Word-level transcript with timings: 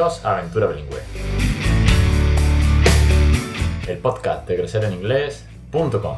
Aventura 0.00 0.66
Bilingüe. 0.66 0.98
El 3.86 3.98
podcast 3.98 4.48
de 4.48 4.56
crecereninglés.com. 4.56 6.16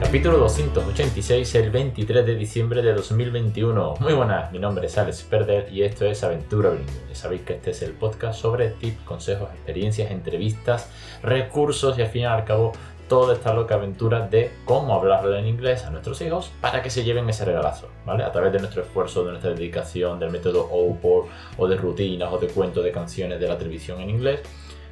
Capítulo 0.00 0.38
286, 0.38 1.54
el 1.56 1.70
23 1.70 2.24
de 2.24 2.34
diciembre 2.34 2.80
de 2.80 2.94
2021. 2.94 3.96
Muy 4.00 4.14
buenas, 4.14 4.50
mi 4.50 4.58
nombre 4.58 4.86
es 4.86 4.96
Alex 4.96 5.24
Perder 5.24 5.70
y 5.70 5.82
esto 5.82 6.06
es 6.06 6.24
Aventura 6.24 6.70
Bilingüe. 6.70 7.14
Sabéis 7.14 7.42
que 7.42 7.52
este 7.54 7.72
es 7.72 7.82
el 7.82 7.92
podcast 7.92 8.40
sobre 8.40 8.70
tips, 8.70 9.02
consejos, 9.02 9.50
experiencias, 9.52 10.10
entrevistas, 10.10 10.88
recursos 11.22 11.98
y 11.98 12.02
al 12.02 12.08
fin 12.08 12.22
y 12.22 12.24
al 12.24 12.46
cabo 12.46 12.72
toda 13.08 13.34
esta 13.34 13.54
loca 13.54 13.74
aventura 13.74 14.28
de 14.28 14.52
cómo 14.64 14.94
hablarle 14.94 15.38
en 15.38 15.46
inglés 15.46 15.84
a 15.84 15.90
nuestros 15.90 16.20
hijos 16.20 16.52
para 16.60 16.82
que 16.82 16.90
se 16.90 17.04
lleven 17.04 17.28
ese 17.28 17.44
regalazo, 17.44 17.88
¿vale? 18.04 18.22
A 18.22 18.30
través 18.30 18.52
de 18.52 18.58
nuestro 18.58 18.82
esfuerzo, 18.82 19.24
de 19.24 19.30
nuestra 19.30 19.50
dedicación, 19.52 20.18
del 20.20 20.30
método 20.30 20.68
OPOR 20.70 21.26
o 21.56 21.66
de 21.66 21.76
rutinas 21.76 22.32
o 22.32 22.38
de 22.38 22.48
cuentos 22.48 22.84
de 22.84 22.92
canciones 22.92 23.40
de 23.40 23.48
la 23.48 23.58
televisión 23.58 24.00
en 24.00 24.10
inglés, 24.10 24.40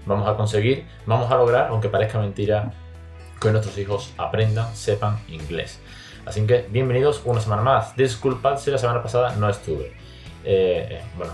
vamos 0.07 0.29
a 0.29 0.37
conseguir, 0.37 0.87
vamos 1.05 1.31
a 1.31 1.37
lograr, 1.37 1.69
aunque 1.69 1.89
parezca 1.89 2.19
mentira, 2.19 2.73
que 3.41 3.51
nuestros 3.51 3.77
hijos 3.79 4.13
aprendan, 4.17 4.75
sepan 4.75 5.19
inglés. 5.29 5.81
Así 6.25 6.45
que 6.47 6.67
bienvenidos 6.71 7.23
una 7.25 7.41
semana 7.41 7.63
más. 7.63 7.97
Disculpad 7.97 8.59
si 8.59 8.71
la 8.71 8.79
semana 8.79 9.03
pasada 9.03 9.37
no 9.37 9.49
estuve. 9.49 9.93
Eh, 10.45 10.89
eh, 10.91 11.01
bueno, 11.17 11.33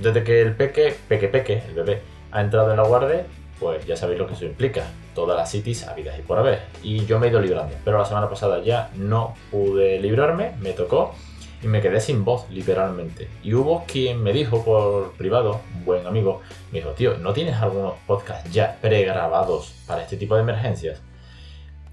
desde 0.00 0.24
que 0.24 0.42
el 0.42 0.54
peque, 0.54 0.96
peque 1.08 1.28
peque, 1.28 1.62
el 1.68 1.74
bebé, 1.74 2.02
ha 2.32 2.40
entrado 2.40 2.70
en 2.70 2.76
la 2.76 2.82
guardia, 2.82 3.26
pues 3.58 3.86
ya 3.86 3.96
sabéis 3.96 4.18
lo 4.18 4.26
que 4.26 4.34
eso 4.34 4.44
implica. 4.44 4.84
Todas 5.16 5.36
las 5.36 5.50
cities 5.50 5.88
habidas 5.88 6.18
y 6.18 6.22
por 6.22 6.38
haber. 6.38 6.60
Y 6.82 7.06
yo 7.06 7.18
me 7.18 7.26
he 7.26 7.30
ido 7.30 7.40
librando. 7.40 7.74
Pero 7.84 7.98
la 7.98 8.04
semana 8.04 8.28
pasada 8.28 8.62
ya 8.62 8.90
no 8.96 9.34
pude 9.50 9.98
librarme, 9.98 10.52
me 10.60 10.72
tocó 10.72 11.14
y 11.62 11.68
me 11.68 11.80
quedé 11.80 12.00
sin 12.00 12.22
voz, 12.22 12.48
literalmente. 12.50 13.28
Y 13.42 13.54
hubo 13.54 13.84
quien 13.86 14.22
me 14.22 14.34
dijo 14.34 14.62
por 14.62 15.12
privado, 15.12 15.60
un 15.74 15.84
buen 15.86 16.06
amigo, 16.06 16.42
me 16.70 16.80
dijo, 16.80 16.90
tío, 16.90 17.16
¿no 17.16 17.32
tienes 17.32 17.56
algunos 17.56 17.94
podcasts 18.06 18.52
ya 18.52 18.76
pregrabados 18.82 19.72
para 19.86 20.02
este 20.02 20.18
tipo 20.18 20.34
de 20.36 20.42
emergencias? 20.42 21.00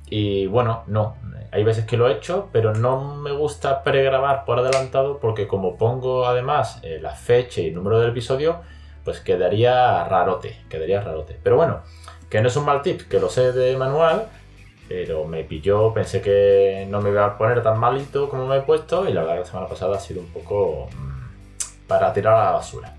Y 0.10 0.48
bueno, 0.48 0.84
no, 0.88 1.16
hay 1.52 1.64
veces 1.64 1.86
que 1.86 1.98
lo 1.98 2.10
he 2.10 2.14
hecho, 2.14 2.50
pero 2.52 2.76
no 2.76 3.16
me 3.16 3.32
gusta 3.32 3.84
pregrabar 3.84 4.44
por 4.44 4.60
adelantado 4.60 5.20
porque 5.20 5.48
como 5.48 5.78
pongo 5.78 6.28
además 6.28 6.80
eh, 6.84 7.00
la 7.02 7.12
fecha 7.12 7.62
y 7.62 7.68
el 7.70 7.76
número 7.76 8.00
del 8.00 8.10
episodio, 8.10 8.62
pues 9.04 9.22
quedaría 9.22 10.04
rarote, 10.04 10.58
quedaría 10.70 11.02
rarote. 11.02 11.40
Pero 11.42 11.56
bueno, 11.56 11.82
que 12.34 12.42
no 12.42 12.48
es 12.48 12.56
un 12.56 12.66
mal 12.66 12.82
tip, 12.82 13.04
que 13.04 13.20
lo 13.20 13.30
sé 13.30 13.52
de 13.52 13.78
manual, 13.78 14.28
pero 14.90 15.24
me 15.26 15.44
pilló, 15.44 15.94
pensé 15.94 16.20
que 16.20 16.88
no 16.90 17.00
me 17.00 17.12
iba 17.12 17.24
a 17.28 17.38
poner 17.38 17.62
tan 17.62 17.80
malito 17.80 18.28
como 18.28 18.48
me 18.48 18.58
he 18.58 18.62
puesto 18.62 19.08
y 19.08 19.14
la 19.14 19.22
verdad 19.22 19.38
la 19.42 19.46
semana 19.46 19.68
pasada 19.68 19.98
ha 19.98 20.00
sido 20.00 20.22
un 20.22 20.30
poco 20.30 20.88
mm, 20.98 21.88
para 21.88 22.12
tirar 22.12 22.34
a 22.34 22.46
la 22.46 22.52
basura. 22.54 22.96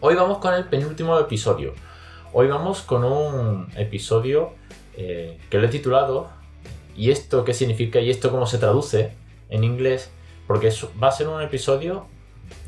Hoy 0.00 0.16
vamos 0.16 0.38
con 0.38 0.52
el 0.52 0.64
penúltimo 0.64 1.16
episodio. 1.16 1.74
Hoy 2.32 2.48
vamos 2.48 2.82
con 2.82 3.04
un 3.04 3.68
episodio 3.76 4.54
eh, 4.96 5.38
que 5.48 5.58
lo 5.58 5.66
he 5.66 5.70
titulado 5.70 6.28
¿Y 6.96 7.12
esto 7.12 7.44
qué 7.44 7.54
significa? 7.54 8.00
¿Y 8.00 8.10
esto 8.10 8.32
cómo 8.32 8.46
se 8.46 8.58
traduce 8.58 9.12
en 9.48 9.62
inglés? 9.62 10.10
Porque 10.48 10.72
va 11.00 11.06
a 11.06 11.12
ser 11.12 11.28
un 11.28 11.40
episodio, 11.40 12.08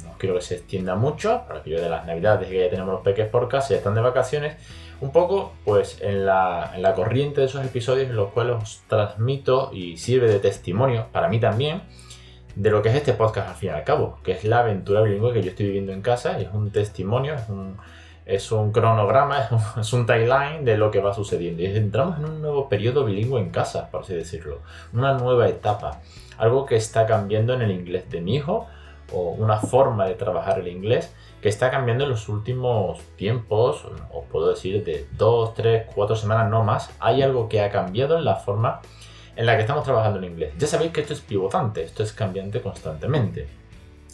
no 0.04 0.14
quiero 0.16 0.36
que 0.36 0.42
se 0.42 0.54
extienda 0.58 0.94
mucho, 0.94 1.42
para 1.48 1.64
que 1.64 1.70
yo 1.70 1.80
de 1.80 1.88
las 1.88 2.06
navidades 2.06 2.48
que 2.48 2.60
ya 2.60 2.70
tenemos 2.70 2.92
los 2.94 3.02
peques 3.02 3.28
por 3.28 3.48
casa 3.48 3.74
y 3.74 3.78
están 3.78 3.96
de 3.96 4.00
vacaciones, 4.00 4.58
un 5.00 5.12
poco 5.12 5.52
pues 5.64 5.98
en 6.00 6.26
la, 6.26 6.72
en 6.74 6.82
la 6.82 6.94
corriente 6.94 7.40
de 7.40 7.46
esos 7.46 7.64
episodios 7.64 8.10
en 8.10 8.16
los 8.16 8.32
cuales 8.32 8.56
os 8.62 8.82
transmito 8.88 9.70
y 9.72 9.96
sirve 9.96 10.28
de 10.28 10.40
testimonio, 10.40 11.06
para 11.12 11.28
mí 11.28 11.38
también, 11.38 11.82
de 12.56 12.70
lo 12.70 12.82
que 12.82 12.88
es 12.88 12.96
este 12.96 13.12
podcast 13.12 13.48
al 13.48 13.54
fin 13.54 13.70
y 13.70 13.72
al 13.72 13.84
cabo, 13.84 14.18
que 14.24 14.32
es 14.32 14.44
la 14.44 14.60
aventura 14.60 15.02
bilingüe 15.02 15.32
que 15.32 15.42
yo 15.42 15.50
estoy 15.50 15.66
viviendo 15.66 15.92
en 15.92 16.02
casa, 16.02 16.40
y 16.40 16.44
es 16.44 16.52
un 16.52 16.70
testimonio, 16.72 17.34
es 17.34 17.48
un, 17.48 17.76
es 18.26 18.50
un 18.50 18.72
cronograma, 18.72 19.40
es 19.44 19.52
un, 19.52 19.80
es 19.80 19.92
un, 19.92 20.06
timeline 20.06 20.64
de 20.64 20.76
lo 20.76 20.90
que 20.90 21.00
va 21.00 21.14
sucediendo. 21.14 21.62
Y 21.62 21.66
entramos 21.66 22.18
en 22.18 22.24
un 22.24 22.42
nuevo 22.42 22.68
periodo 22.68 23.04
bilingüe 23.04 23.40
en 23.40 23.50
casa, 23.50 23.90
por 23.90 24.02
así 24.02 24.14
decirlo, 24.14 24.58
una 24.92 25.14
nueva 25.14 25.48
etapa, 25.48 26.00
algo 26.36 26.66
que 26.66 26.74
está 26.74 27.06
cambiando 27.06 27.54
en 27.54 27.62
el 27.62 27.70
inglés 27.70 28.10
de 28.10 28.20
mi 28.20 28.34
hijo, 28.34 28.66
o 29.12 29.30
una 29.30 29.58
forma 29.58 30.06
de 30.06 30.14
trabajar 30.14 30.58
el 30.58 30.68
inglés 30.68 31.14
que 31.40 31.48
está 31.48 31.70
cambiando 31.70 32.04
en 32.04 32.10
los 32.10 32.28
últimos 32.28 33.00
tiempos, 33.16 33.86
os 34.12 34.24
puedo 34.30 34.50
decir 34.50 34.84
de 34.84 35.06
dos, 35.16 35.54
tres, 35.54 35.86
cuatro 35.94 36.16
semanas, 36.16 36.50
no 36.50 36.64
más, 36.64 36.90
hay 36.98 37.22
algo 37.22 37.48
que 37.48 37.60
ha 37.60 37.70
cambiado 37.70 38.18
en 38.18 38.24
la 38.24 38.36
forma 38.36 38.80
en 39.36 39.46
la 39.46 39.54
que 39.54 39.60
estamos 39.60 39.84
trabajando 39.84 40.18
en 40.18 40.24
inglés. 40.24 40.52
Ya 40.58 40.66
sabéis 40.66 40.92
que 40.92 41.00
esto 41.00 41.12
es 41.12 41.20
pivotante, 41.20 41.84
esto 41.84 42.02
es 42.02 42.12
cambiante 42.12 42.60
constantemente 42.60 43.46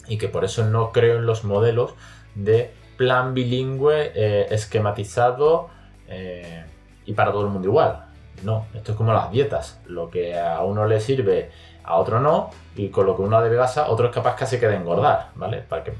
y 0.07 0.17
que 0.17 0.27
por 0.27 0.45
eso 0.45 0.65
no 0.65 0.91
creo 0.91 1.17
en 1.17 1.25
los 1.25 1.43
modelos 1.43 1.95
de 2.35 2.71
plan 2.95 3.33
bilingüe 3.33 4.11
eh, 4.13 4.47
esquematizado 4.51 5.69
eh, 6.07 6.63
y 7.05 7.13
para 7.13 7.31
todo 7.31 7.45
el 7.45 7.49
mundo 7.49 7.67
igual. 7.67 8.05
No, 8.43 8.67
esto 8.73 8.91
es 8.91 8.97
como 8.97 9.13
las 9.13 9.31
dietas, 9.31 9.79
lo 9.87 10.09
que 10.09 10.37
a 10.37 10.61
uno 10.61 10.85
le 10.85 10.99
sirve, 10.99 11.49
a 11.85 11.97
otro 11.97 12.19
no, 12.19 12.49
y 12.75 12.89
con 12.89 13.05
lo 13.05 13.15
que 13.15 13.21
uno 13.21 13.37
adelgaza, 13.37 13.89
otro 13.89 14.07
es 14.07 14.13
capaz 14.13 14.35
casi 14.35 14.59
que 14.59 14.67
de 14.67 14.75
engordar, 14.75 15.29
¿vale? 15.35 15.59
Para 15.59 15.83
que 15.83 15.93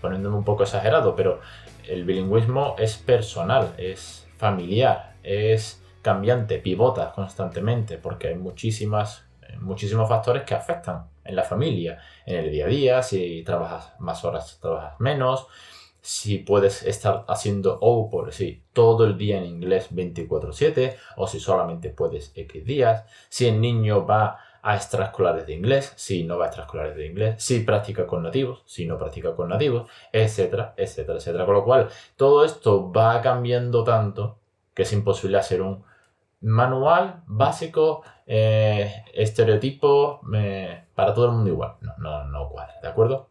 poniéndome 0.00 0.36
un 0.36 0.44
poco 0.44 0.62
exagerado, 0.62 1.14
pero 1.16 1.40
el 1.88 2.04
bilingüismo 2.04 2.76
es 2.78 2.96
personal, 2.96 3.74
es 3.78 4.26
familiar, 4.36 5.14
es 5.22 5.82
cambiante, 6.02 6.58
pivota 6.58 7.12
constantemente, 7.12 7.98
porque 7.98 8.28
hay 8.28 8.36
muchísimas, 8.36 9.26
muchísimos 9.60 10.08
factores 10.08 10.44
que 10.44 10.54
afectan 10.54 11.08
en 11.24 11.36
la 11.36 11.42
familia, 11.42 11.98
en 12.24 12.36
el 12.36 12.50
día 12.50 12.64
a 12.66 12.68
día, 12.68 13.02
si 13.02 13.42
trabajas 13.44 13.94
más 13.98 14.24
horas, 14.24 14.58
trabajas 14.60 14.98
menos, 15.00 15.46
si 16.00 16.38
puedes 16.38 16.84
estar 16.84 17.24
haciendo 17.28 17.76
O 17.82 18.08
por 18.08 18.32
sí 18.32 18.62
todo 18.72 19.04
el 19.04 19.18
día 19.18 19.36
en 19.36 19.44
inglés 19.44 19.88
24/7 19.90 20.96
o 21.16 21.26
si 21.26 21.40
solamente 21.40 21.90
puedes 21.90 22.32
X 22.34 22.64
días, 22.64 23.04
si 23.28 23.48
el 23.48 23.60
niño 23.60 24.06
va 24.06 24.38
a 24.68 24.76
extraescolares 24.76 25.46
de 25.46 25.54
inglés, 25.54 25.94
si 25.96 26.24
no 26.24 26.36
va 26.36 26.44
a 26.44 26.48
extraescolares 26.48 26.94
de 26.94 27.06
inglés, 27.06 27.42
si 27.42 27.60
practica 27.60 28.06
con 28.06 28.22
nativos, 28.22 28.62
si 28.66 28.84
no 28.84 28.98
practica 28.98 29.34
con 29.34 29.48
nativos, 29.48 29.90
etcétera, 30.12 30.74
etcétera, 30.76 31.16
etcétera. 31.16 31.46
Con 31.46 31.54
lo 31.54 31.64
cual, 31.64 31.88
todo 32.16 32.44
esto 32.44 32.92
va 32.92 33.22
cambiando 33.22 33.82
tanto 33.82 34.36
que 34.74 34.82
es 34.82 34.92
imposible 34.92 35.38
hacer 35.38 35.62
un 35.62 35.84
manual 36.42 37.22
básico, 37.26 38.02
eh, 38.26 39.04
estereotipo 39.14 40.20
eh, 40.34 40.84
para 40.94 41.14
todo 41.14 41.26
el 41.26 41.32
mundo 41.32 41.50
igual. 41.50 41.76
No, 41.80 41.96
no, 41.96 42.24
no 42.26 42.50
cuadra, 42.50 42.74
¿de 42.82 42.88
acuerdo? 42.88 43.27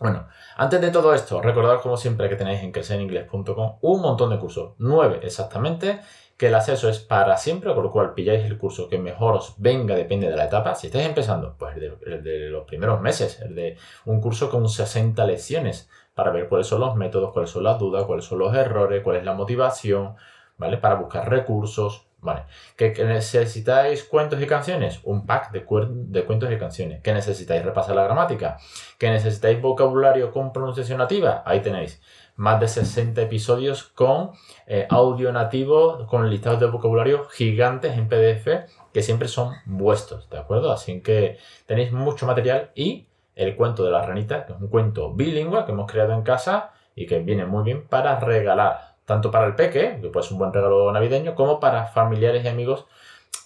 Bueno, 0.00 0.28
antes 0.56 0.80
de 0.80 0.90
todo 0.90 1.12
esto, 1.12 1.42
recordad 1.42 1.80
como 1.80 1.96
siempre 1.96 2.28
que 2.28 2.36
tenéis 2.36 2.62
en 2.62 2.70
crecereningles.com 2.70 3.78
un 3.80 4.00
montón 4.00 4.30
de 4.30 4.38
cursos, 4.38 4.74
nueve 4.78 5.18
exactamente, 5.22 6.00
que 6.36 6.46
el 6.46 6.54
acceso 6.54 6.88
es 6.88 7.00
para 7.00 7.36
siempre, 7.36 7.74
por 7.74 7.82
lo 7.82 7.90
cual 7.90 8.14
pilláis 8.14 8.44
el 8.44 8.58
curso 8.58 8.88
que 8.88 8.96
mejor 8.96 9.34
os 9.34 9.54
venga, 9.58 9.96
depende 9.96 10.30
de 10.30 10.36
la 10.36 10.44
etapa. 10.44 10.76
Si 10.76 10.86
estáis 10.86 11.06
empezando, 11.06 11.56
pues 11.58 11.76
el 11.76 12.22
de, 12.22 12.48
los 12.48 12.64
primeros 12.64 13.00
meses, 13.00 13.40
el 13.40 13.56
de 13.56 13.76
un 14.04 14.20
curso 14.20 14.48
con 14.48 14.68
60 14.68 15.24
lecciones 15.24 15.90
para 16.14 16.30
ver 16.30 16.48
cuáles 16.48 16.68
son 16.68 16.80
los 16.80 16.94
métodos, 16.94 17.32
cuáles 17.32 17.50
son 17.50 17.64
las 17.64 17.78
dudas, 17.80 18.04
cuáles 18.04 18.24
son 18.24 18.38
los 18.38 18.54
errores, 18.54 19.02
cuál 19.02 19.16
es 19.16 19.24
la 19.24 19.34
motivación, 19.34 20.14
¿vale? 20.58 20.76
Para 20.76 20.94
buscar 20.94 21.28
recursos, 21.28 22.07
¿vale? 22.20 22.42
¿Que, 22.76 22.92
necesitáis 23.04 24.04
cuentos 24.04 24.40
y 24.40 24.46
canciones? 24.46 25.00
Un 25.04 25.26
pack 25.26 25.52
de, 25.52 25.64
de 25.90 26.24
cuentos 26.24 26.50
y 26.52 26.58
canciones. 26.58 27.02
¿Que 27.02 27.12
necesitáis 27.12 27.64
repasar 27.64 27.96
la 27.96 28.04
gramática? 28.04 28.58
¿Que 28.98 29.10
necesitáis 29.10 29.60
vocabulario 29.60 30.32
con 30.32 30.52
pronunciación 30.52 30.98
nativa? 30.98 31.42
Ahí 31.46 31.60
tenéis 31.60 32.00
más 32.38 32.60
de 32.60 32.68
60 32.68 33.20
episodios 33.22 33.82
con 33.82 34.30
eh, 34.66 34.86
audio 34.90 35.32
nativo, 35.32 36.06
con 36.06 36.30
listados 36.30 36.60
de 36.60 36.66
vocabulario 36.66 37.24
gigantes 37.24 37.98
en 37.98 38.08
PDF 38.08 38.70
que 38.92 39.02
siempre 39.02 39.28
son 39.28 39.54
vuestros, 39.66 40.30
¿de 40.30 40.38
acuerdo? 40.38 40.72
Así 40.72 41.00
que 41.00 41.38
tenéis 41.66 41.92
mucho 41.92 42.26
material 42.26 42.70
y 42.74 43.08
el 43.34 43.56
cuento 43.56 43.84
de 43.84 43.90
la 43.90 44.02
ranita, 44.02 44.46
que 44.46 44.52
es 44.52 44.60
un 44.60 44.68
cuento 44.68 45.12
bilingüe 45.12 45.64
que 45.64 45.72
hemos 45.72 45.90
creado 45.90 46.12
en 46.12 46.22
casa 46.22 46.72
y 46.94 47.06
que 47.06 47.18
viene 47.20 47.44
muy 47.44 47.64
bien 47.64 47.86
para 47.86 48.18
regalar, 48.18 48.87
tanto 49.08 49.30
para 49.30 49.46
el 49.46 49.54
peque, 49.54 49.98
que 50.02 50.08
puede 50.10 50.24
ser 50.24 50.34
un 50.34 50.40
buen 50.40 50.52
regalo 50.52 50.92
navideño, 50.92 51.34
como 51.34 51.60
para 51.60 51.86
familiares 51.86 52.44
y 52.44 52.48
amigos 52.48 52.84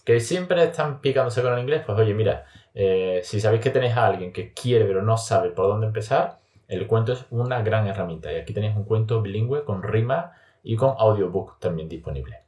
que 0.04 0.18
siempre 0.18 0.60
están 0.64 1.00
picándose 1.00 1.40
con 1.40 1.52
el 1.52 1.60
inglés, 1.60 1.84
pues 1.86 1.96
oye, 1.96 2.14
mira, 2.14 2.46
eh, 2.74 3.20
si 3.22 3.40
sabéis 3.40 3.62
que 3.62 3.70
tenéis 3.70 3.96
a 3.96 4.06
alguien 4.06 4.32
que 4.32 4.52
quiere 4.52 4.84
pero 4.84 5.02
no 5.02 5.16
sabe 5.16 5.50
por 5.50 5.68
dónde 5.68 5.86
empezar, 5.86 6.40
el 6.66 6.88
cuento 6.88 7.12
es 7.12 7.26
una 7.30 7.62
gran 7.62 7.86
herramienta 7.86 8.32
y 8.32 8.36
aquí 8.38 8.52
tenéis 8.52 8.74
un 8.74 8.82
cuento 8.82 9.22
bilingüe 9.22 9.62
con 9.64 9.84
rima 9.84 10.32
y 10.64 10.74
con 10.74 10.96
audiobook 10.98 11.60
también 11.60 11.88
disponible. 11.88 12.40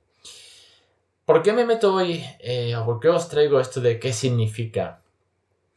¿Por 1.24 1.40
qué 1.40 1.52
me 1.52 1.64
meto 1.64 1.94
hoy 1.94 2.24
eh, 2.40 2.74
por 2.84 2.98
qué 2.98 3.10
os 3.10 3.28
traigo 3.28 3.60
esto 3.60 3.80
de 3.80 4.00
qué 4.00 4.12
significa 4.12 5.02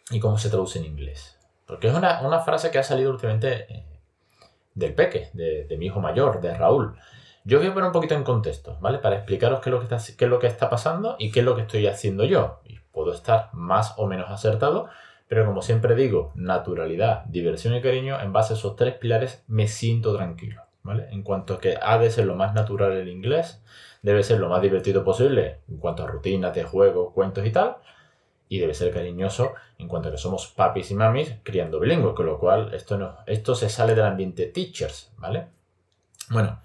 y 0.10 0.20
cómo 0.20 0.40
se 0.40 0.50
traduce 0.50 0.80
en 0.80 0.86
inglés? 0.86 1.38
Porque 1.68 1.88
es 1.88 1.94
una, 1.94 2.40
frase 2.40 2.72
que 2.72 2.80
ha 2.80 2.84
salido 2.84 3.12
últimamente 3.12 3.72
eh, 3.72 3.86
del 4.74 4.96
peque, 4.96 5.30
de, 5.34 5.76
mi 5.78 5.86
hijo 5.86 6.00
mayor, 6.00 6.42
de 6.42 6.56
Raúl. 6.56 6.98
Yo 7.48 7.60
voy 7.60 7.68
a 7.68 7.74
poner 7.74 7.88
un 7.88 7.94
poquito 7.94 8.14
en 8.14 8.24
contexto, 8.24 8.78
¿vale? 8.82 9.00
Para 9.00 9.16
explicaros 9.16 9.62
qué 9.62 9.70
es, 9.70 9.72
lo 9.72 9.80
que 9.80 9.86
está, 9.86 9.98
qué 10.18 10.26
es 10.26 10.30
lo 10.30 10.40
que 10.40 10.48
está 10.48 10.70
pasando 10.70 11.16
y 11.18 11.32
qué 11.32 11.40
es 11.40 11.46
lo 11.46 11.56
que 11.56 11.62
estoy 11.62 11.88
haciendo 11.88 12.26
yo 12.26 12.60
puedo 12.98 13.14
estar 13.14 13.52
más 13.54 13.94
o 13.98 14.08
menos 14.08 14.32
acertado, 14.32 14.88
pero 15.28 15.46
como 15.46 15.62
siempre 15.62 15.94
digo, 15.94 16.32
naturalidad, 16.34 17.26
diversión 17.26 17.76
y 17.76 17.82
cariño, 17.82 18.20
en 18.20 18.34
base 18.34 18.54
a 18.54 18.58
esos 18.58 18.76
tres 18.76 18.96
pilares 18.96 19.44
me 19.48 19.68
siento 19.68 20.16
tranquilo. 20.16 20.64
¿vale? 20.82 21.08
En 21.12 21.22
cuanto 21.22 21.54
a 21.54 21.60
que 21.60 21.78
ha 21.80 22.00
de 22.00 22.10
ser 22.10 22.26
lo 22.26 22.36
más 22.36 22.56
natural 22.56 22.94
el 22.94 23.08
inglés, 23.08 23.62
debe 24.02 24.24
ser 24.24 24.40
lo 24.40 24.50
más 24.50 24.64
divertido 24.64 25.04
posible 25.04 25.60
en 25.70 25.78
cuanto 25.78 26.04
a 26.04 26.08
rutinas 26.08 26.56
de 26.56 26.64
juego, 26.64 27.14
cuentos 27.14 27.46
y 27.46 27.52
tal, 27.52 27.76
y 28.50 28.58
debe 28.58 28.74
ser 28.74 28.92
cariñoso 28.92 29.54
en 29.78 29.88
cuanto 29.88 30.10
a 30.10 30.12
que 30.12 30.18
somos 30.18 30.48
papis 30.48 30.90
y 30.90 30.96
mamis 30.96 31.36
criando 31.44 31.80
bilingües, 31.80 32.16
con 32.16 32.26
lo 32.26 32.40
cual 32.40 32.74
esto, 32.74 32.98
no, 32.98 33.18
esto 33.28 33.54
se 33.54 33.70
sale 33.70 33.94
del 33.94 34.06
ambiente 34.06 34.48
teachers, 34.48 35.14
¿vale? 35.18 35.50
Bueno, 36.30 36.62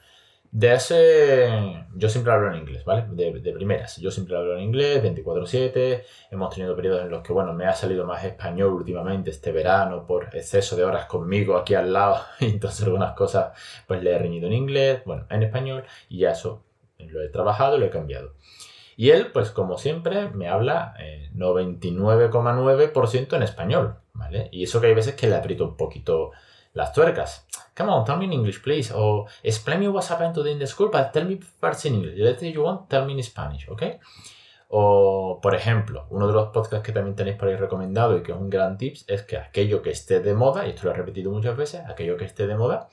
de 0.52 0.74
ese, 0.74 1.86
yo 1.94 2.10
siempre 2.10 2.30
hablo 2.30 2.52
en 2.52 2.60
inglés, 2.60 2.84
¿vale? 2.84 3.06
De, 3.10 3.52
primeras, 3.52 3.96
yo 3.96 4.10
siempre 4.10 4.36
hablo 4.36 4.54
en 4.54 4.64
inglés, 4.64 5.02
24/7, 5.02 6.04
hemos 6.30 6.54
tenido 6.54 6.76
periodos 6.76 7.00
en 7.00 7.10
los 7.10 7.22
que, 7.22 7.32
bueno, 7.32 7.54
me 7.54 7.64
ha 7.64 7.72
salido 7.72 8.04
más 8.04 8.22
español 8.22 8.74
últimamente 8.74 9.30
este 9.30 9.50
verano 9.50 10.06
por 10.06 10.24
exceso 10.36 10.76
de 10.76 10.84
horas 10.84 11.06
conmigo 11.06 11.56
aquí 11.56 11.74
al 11.74 11.94
lado, 11.94 12.20
y 12.40 12.50
entonces 12.50 12.84
algunas 12.84 13.14
cosas 13.14 13.58
pues 13.86 14.02
le 14.02 14.12
he 14.12 14.18
reñido 14.18 14.46
en 14.46 14.52
inglés, 14.52 15.00
bueno, 15.06 15.24
en 15.30 15.42
español, 15.42 15.84
y 16.10 16.18
ya 16.18 16.32
eso 16.32 16.62
lo 16.98 17.22
he 17.22 17.30
trabajado, 17.30 17.78
lo 17.78 17.86
he 17.86 17.90
cambiado. 17.90 18.34
Y 18.94 19.08
él, 19.08 19.32
pues 19.32 19.52
como 19.52 19.78
siempre, 19.78 20.28
me 20.28 20.48
habla 20.48 20.92
99,9% 21.34 23.36
en 23.36 23.42
español, 23.42 23.96
¿vale? 24.12 24.50
Y 24.52 24.64
eso 24.64 24.82
que 24.82 24.88
hay 24.88 24.94
veces 24.94 25.14
que 25.14 25.28
le 25.28 25.36
aprieto 25.36 25.64
un 25.64 25.78
poquito 25.78 26.32
las 26.74 26.92
tuercas. 26.92 27.46
Come 27.76 27.90
on, 27.90 28.04
tell 28.04 28.16
me 28.16 28.26
in 28.26 28.32
English, 28.32 28.62
please. 28.62 28.92
O 28.94 29.26
explain 29.42 29.80
me 29.80 29.88
what's 29.88 30.10
happened 30.10 30.34
today 30.34 30.52
in 30.52 30.58
the 30.58 30.66
school, 30.66 30.90
but 30.92 31.12
tell 31.12 31.24
me 31.24 31.38
first 31.60 31.86
in 31.86 31.94
English. 31.94 32.18
Let's 32.18 32.42
you 32.42 32.62
want, 32.62 32.88
tell 32.88 33.04
me 33.06 33.12
in 33.12 33.22
Spanish, 33.22 33.68
¿ok? 33.68 33.82
O, 34.74 35.38
por 35.42 35.54
ejemplo, 35.54 36.06
uno 36.08 36.26
de 36.26 36.32
los 36.32 36.48
podcasts 36.48 36.84
que 36.84 36.92
también 36.92 37.14
tenéis 37.14 37.36
por 37.36 37.48
ahí 37.48 37.56
recomendado 37.56 38.16
y 38.16 38.22
que 38.22 38.32
es 38.32 38.38
un 38.38 38.48
gran 38.48 38.78
tips 38.78 39.04
es 39.06 39.22
que 39.22 39.36
aquello 39.36 39.82
que 39.82 39.90
esté 39.90 40.20
de 40.20 40.32
moda, 40.32 40.66
y 40.66 40.70
esto 40.70 40.86
lo 40.86 40.92
he 40.92 40.94
repetido 40.94 41.30
muchas 41.30 41.56
veces, 41.58 41.82
aquello 41.86 42.16
que 42.16 42.24
esté 42.24 42.46
de 42.46 42.56
moda, 42.56 42.88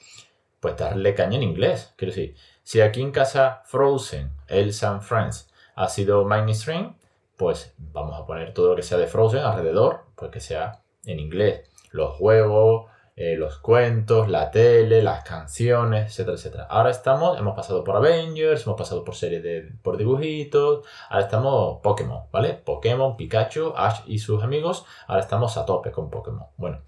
pues 0.59 0.75
darle 0.75 1.15
caña 1.15 1.37
en 1.37 1.43
inglés. 1.43 1.93
Quiero 1.95 2.13
decir, 2.13 2.35
si 2.63 2.81
aquí 2.81 3.01
en 3.01 3.11
casa 3.11 3.61
Frozen, 3.65 4.29
Elsa 4.47 4.91
and 4.91 5.01
Friends 5.01 5.49
ha 5.75 5.87
sido 5.87 6.25
mainstream, 6.25 6.97
pues 7.37 7.73
vamos 7.77 8.19
a 8.19 8.25
poner 8.25 8.53
todo 8.53 8.71
lo 8.71 8.75
que 8.75 8.83
sea 8.83 8.97
de 8.97 9.07
Frozen 9.07 9.43
alrededor, 9.43 10.01
pues 10.15 10.31
que 10.31 10.41
sea 10.41 10.81
en 11.05 11.19
inglés. 11.19 11.69
Los 11.91 12.17
juegos, 12.17 12.91
eh, 13.19 13.35
los 13.35 13.57
cuentos, 13.57 14.29
la 14.29 14.49
tele, 14.49 15.03
las 15.03 15.25
canciones, 15.25 16.05
etcétera, 16.05 16.37
etcétera. 16.37 16.67
Ahora 16.69 16.89
estamos, 16.89 17.37
hemos 17.37 17.53
pasado 17.53 17.83
por 17.83 17.97
Avengers, 17.97 18.63
hemos 18.63 18.77
pasado 18.77 19.03
por 19.03 19.13
series 19.13 19.43
de, 19.43 19.73
por 19.83 19.97
dibujitos, 19.97 20.87
ahora 21.09 21.25
estamos 21.25 21.81
Pokémon, 21.83 22.27
¿vale? 22.31 22.53
Pokémon, 22.53 23.17
Pikachu, 23.17 23.73
Ash 23.75 24.03
y 24.07 24.19
sus 24.19 24.41
amigos, 24.41 24.85
ahora 25.05 25.19
estamos 25.19 25.57
a 25.57 25.65
tope 25.65 25.91
con 25.91 26.09
Pokémon. 26.09 26.47
Bueno, 26.55 26.83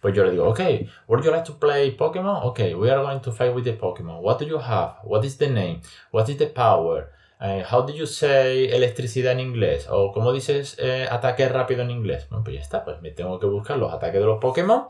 pues 0.00 0.12
yo 0.12 0.24
le 0.24 0.32
digo, 0.32 0.48
ok, 0.48 0.60
would 1.06 1.22
you 1.22 1.30
like 1.30 1.46
to 1.46 1.56
play 1.56 1.92
Pokémon? 1.92 2.40
Ok, 2.42 2.58
we 2.76 2.90
are 2.90 3.00
going 3.00 3.20
to 3.20 3.30
fight 3.30 3.54
with 3.54 3.62
the 3.62 3.74
Pokémon. 3.74 4.18
What 4.20 4.40
do 4.40 4.44
you 4.44 4.58
have? 4.58 4.94
What 5.04 5.24
is 5.24 5.38
the 5.38 5.48
name? 5.48 5.82
What 6.10 6.28
is 6.28 6.36
the 6.36 6.48
power? 6.48 7.12
How 7.38 7.86
do 7.86 7.92
you 7.92 8.06
say 8.06 8.70
electricidad 8.72 9.34
en 9.34 9.40
inglés? 9.40 9.86
O 9.88 10.10
cómo 10.10 10.32
dices 10.32 10.76
eh, 10.80 11.06
ataque 11.08 11.48
rápido 11.48 11.82
en 11.82 11.92
inglés. 11.92 12.26
Bueno, 12.28 12.42
pues 12.42 12.56
ya 12.56 12.62
está, 12.62 12.84
pues 12.84 13.00
me 13.02 13.12
tengo 13.12 13.38
que 13.38 13.46
buscar 13.46 13.78
los 13.78 13.92
ataques 13.92 14.20
de 14.20 14.26
los 14.26 14.40
Pokémon 14.40 14.88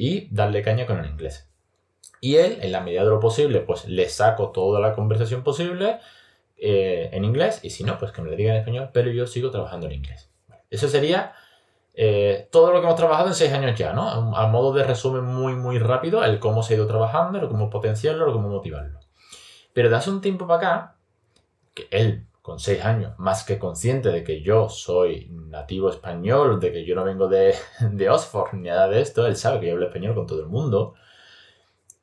y 0.00 0.28
darle 0.30 0.62
caña 0.62 0.86
con 0.86 0.98
el 0.98 1.10
inglés. 1.10 1.46
Y 2.22 2.36
él, 2.36 2.56
en 2.62 2.72
la 2.72 2.80
medida 2.80 3.04
de 3.04 3.10
lo 3.10 3.20
posible, 3.20 3.60
pues 3.60 3.84
le 3.84 4.08
saco 4.08 4.48
toda 4.48 4.80
la 4.80 4.94
conversación 4.94 5.44
posible 5.44 5.98
eh, 6.56 7.10
en 7.12 7.22
inglés 7.22 7.60
y 7.62 7.68
si 7.68 7.84
no, 7.84 7.98
pues 7.98 8.10
que 8.10 8.22
me 8.22 8.30
lo 8.30 8.36
diga 8.36 8.52
en 8.52 8.60
español, 8.60 8.88
pero 8.94 9.10
yo 9.10 9.26
sigo 9.26 9.50
trabajando 9.50 9.88
en 9.88 9.92
inglés. 9.92 10.30
Eso 10.70 10.88
sería 10.88 11.34
eh, 11.92 12.48
todo 12.50 12.72
lo 12.72 12.80
que 12.80 12.86
hemos 12.86 12.96
trabajado 12.96 13.28
en 13.28 13.34
seis 13.34 13.52
años 13.52 13.78
ya, 13.78 13.92
¿no? 13.92 14.34
A, 14.34 14.46
modo 14.46 14.72
de 14.72 14.84
resumen 14.84 15.22
muy, 15.22 15.54
muy 15.54 15.78
rápido, 15.78 16.24
el 16.24 16.38
cómo 16.38 16.62
se 16.62 16.72
ha 16.72 16.76
ido 16.78 16.86
trabajando, 16.86 17.38
el 17.38 17.48
cómo 17.48 17.68
potenciarlo, 17.68 18.26
el 18.26 18.32
cómo 18.32 18.48
motivarlo. 18.48 19.00
Pero 19.74 19.90
de 19.90 19.96
hace 19.96 20.08
un 20.08 20.22
tiempo 20.22 20.46
para 20.46 20.56
acá, 20.58 20.96
que 21.74 21.88
él 21.90 22.24
con 22.50 22.58
seis 22.58 22.84
años, 22.84 23.16
más 23.16 23.44
que 23.44 23.60
consciente 23.60 24.08
de 24.08 24.24
que 24.24 24.42
yo 24.42 24.68
soy 24.68 25.28
nativo 25.30 25.88
español, 25.88 26.58
de 26.58 26.72
que 26.72 26.84
yo 26.84 26.96
no 26.96 27.04
vengo 27.04 27.28
de, 27.28 27.54
de 27.92 28.10
Oxford 28.10 28.54
ni 28.54 28.68
nada 28.68 28.88
de 28.88 29.00
esto, 29.00 29.24
él 29.24 29.36
sabe 29.36 29.60
que 29.60 29.68
yo 29.68 29.74
hablo 29.74 29.86
español 29.86 30.16
con 30.16 30.26
todo 30.26 30.40
el 30.40 30.48
mundo, 30.48 30.94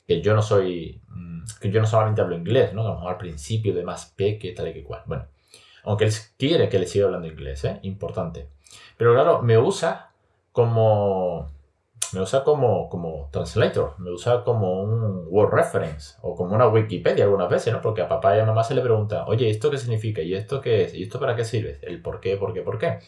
que 0.07 0.21
yo 0.21 0.33
no 0.33 0.41
soy, 0.41 1.01
mm, 1.09 1.41
que 1.59 1.69
yo 1.69 1.81
no 1.81 1.85
solamente 1.85 2.21
hablo 2.21 2.37
inglés, 2.37 2.73
¿no? 2.73 2.83
A 2.83 2.87
lo 2.87 2.93
mejor 2.93 3.11
al 3.11 3.17
principio 3.17 3.75
de 3.75 3.83
más 3.83 4.05
peque, 4.15 4.53
tal 4.53 4.69
y 4.69 4.73
que 4.73 4.85
cual. 4.85 5.01
Bueno, 5.05 5.25
aunque 5.83 6.05
él 6.05 6.13
quiere 6.37 6.69
que 6.69 6.79
le 6.79 6.87
siga 6.87 7.07
hablando 7.07 7.27
inglés, 7.27 7.65
¿eh? 7.65 7.79
Importante. 7.81 8.47
Pero 8.95 9.13
claro, 9.15 9.41
me 9.41 9.57
usa 9.57 10.11
como 10.53 11.51
me 12.13 12.21
usa 12.21 12.43
como, 12.43 12.89
como 12.89 13.29
translator, 13.31 13.95
me 13.99 14.11
usa 14.11 14.43
como 14.43 14.81
un 14.81 15.25
word 15.29 15.53
reference 15.53 16.15
o 16.21 16.35
como 16.35 16.55
una 16.55 16.67
Wikipedia 16.67 17.25
algunas 17.25 17.49
veces, 17.49 17.73
¿no? 17.73 17.81
Porque 17.81 18.01
a 18.01 18.07
papá 18.07 18.35
y 18.35 18.39
a 18.39 18.45
mamá 18.45 18.63
se 18.63 18.75
le 18.75 18.81
pregunta, 18.81 19.25
oye, 19.27 19.49
¿esto 19.49 19.69
qué 19.69 19.77
significa? 19.77 20.21
¿Y 20.21 20.33
esto 20.33 20.61
qué 20.61 20.83
es? 20.83 20.93
¿Y 20.93 21.03
esto 21.03 21.19
para 21.19 21.35
qué 21.35 21.43
sirve? 21.43 21.79
El 21.81 22.01
por 22.01 22.19
qué, 22.19 22.37
por 22.37 22.53
qué, 22.53 22.61
por 22.61 22.77
qué. 22.77 22.99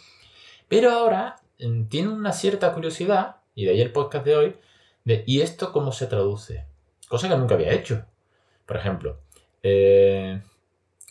Pero 0.68 0.92
ahora 0.92 1.38
mm, 1.60 1.86
tiene 1.86 2.10
una 2.10 2.34
cierta 2.34 2.74
curiosidad, 2.74 3.38
y 3.56 3.66
de 3.66 3.72
ahí 3.72 3.82
el 3.82 3.92
podcast 3.92 4.26
de 4.26 4.36
hoy, 4.36 4.56
de 5.04 5.24
¿y 5.26 5.42
esto 5.42 5.72
cómo 5.72 5.92
se 5.92 6.08
traduce? 6.08 6.66
Cosa 7.08 7.28
que 7.28 7.38
nunca 7.38 7.56
había 7.56 7.74
hecho. 7.74 8.06
Por 8.66 8.78
ejemplo, 8.78 9.20
eh, 9.64 10.42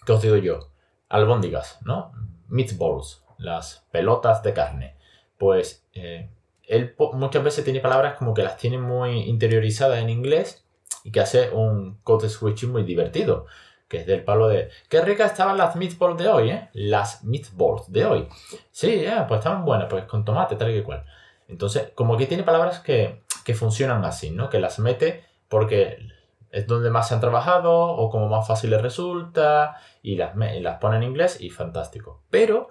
¿qué 0.07 0.13
os 0.13 0.23
digo 0.23 0.37
yo? 0.37 0.71
Albóndigas, 1.09 1.79
¿no? 1.83 2.13
Meatballs, 2.49 3.25
las 3.39 3.87
pelotas 3.91 4.43
de 4.43 4.53
carne. 4.53 4.97
Pues 5.39 5.85
eh, 5.95 6.31
él 6.69 6.95
muchas 7.15 7.43
veces 7.43 7.65
tiene 7.65 7.81
palabras 7.81 8.17
como 8.19 8.35
que 8.35 8.43
las 8.43 8.59
tiene 8.59 8.79
muy 8.79 9.23
interiorizadas 9.23 10.01
en 10.01 10.11
inglés 10.11 10.67
y 11.03 11.11
que 11.11 11.21
hace 11.21 11.51
un 11.51 11.99
code 12.05 12.29
switching 12.29 12.71
muy 12.71 12.83
divertido, 12.83 13.47
que 13.89 13.99
es 13.99 14.07
del 14.07 14.23
palo 14.23 14.49
de 14.49 14.69
qué 14.91 15.01
ricas 15.01 15.33
estaban 15.33 15.57
las 15.57 15.77
meatballs 15.77 16.19
de 16.19 16.29
hoy, 16.29 16.51
¿eh? 16.51 16.69
Las 16.75 17.25
meatballs 17.25 17.91
de 17.91 18.05
hoy. 18.05 18.29
Sí, 18.71 19.05
pues 19.27 19.39
estaban 19.39 19.65
buenas, 19.65 19.89
pues 19.89 20.05
con 20.05 20.27
tomate, 20.27 20.57
tal 20.57 20.77
y 20.77 20.83
cual. 20.83 21.07
Entonces, 21.49 21.91
como 21.95 22.19
que 22.19 22.27
tiene 22.27 22.43
palabras 22.43 22.81
que, 22.81 23.23
funcionan 23.55 24.05
así, 24.05 24.31
¿no? 24.31 24.51
Que 24.51 24.61
las 24.61 24.79
mete 24.79 25.25
porque 25.49 26.07
es 26.51 26.67
donde 26.67 26.91
más 26.91 27.09
se 27.09 27.15
han 27.15 27.21
trabajado 27.23 27.73
o 27.73 28.11
como 28.11 28.29
más 28.29 28.47
fácil 28.47 28.69
les 28.69 28.83
resulta 28.83 29.77
y 30.03 30.17
las, 30.17 30.37
y 30.55 30.61
las 30.61 30.77
pone 30.79 30.99
en 30.99 31.05
inglés 31.05 31.41
y 31.41 31.49
fantástico. 31.49 32.21
Pero 32.29 32.69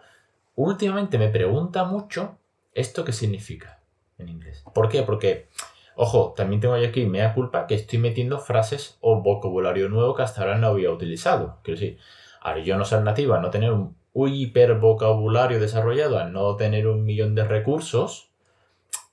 últimamente 0.54 1.18
me 1.18 1.30
pregunta 1.30 1.84
mucho 1.84 2.38
esto 2.76 3.04
qué 3.04 3.12
significa 3.12 3.77
en 4.18 4.30
inglés. 4.30 4.64
¿Por 4.74 4.90
qué? 4.90 5.04
Porque, 5.04 5.50
ojo, 5.96 6.34
también 6.36 6.62
tengo 6.62 6.76
aquí 6.76 7.06
mea 7.06 7.34
culpa 7.34 7.68
que 7.68 7.76
estoy 7.76 8.00
metiendo 8.00 8.40
frases 8.40 8.98
o 9.02 9.22
vocabulario 9.22 9.90
nuevo 9.90 10.16
que 10.16 10.24
hasta 10.24 10.42
ahora 10.42 10.58
no 10.58 10.68
había 10.68 10.92
utilizado. 10.92 11.60
Quiero 11.64 11.80
decir, 11.80 12.00
ahora 12.42 12.60
yo 12.60 12.78
no 12.78 12.86
ser 12.86 13.02
nativa, 13.02 13.40
no 13.40 13.50
tener 13.50 13.72
un 13.72 13.96
hiper 14.14 14.76
vocabulario 14.76 15.60
desarrollado, 15.60 16.18
al 16.20 16.34
no 16.34 16.56
tener 16.56 16.88
un 16.88 17.06
millón 17.06 17.36
de 17.36 17.44
recursos, 17.44 18.32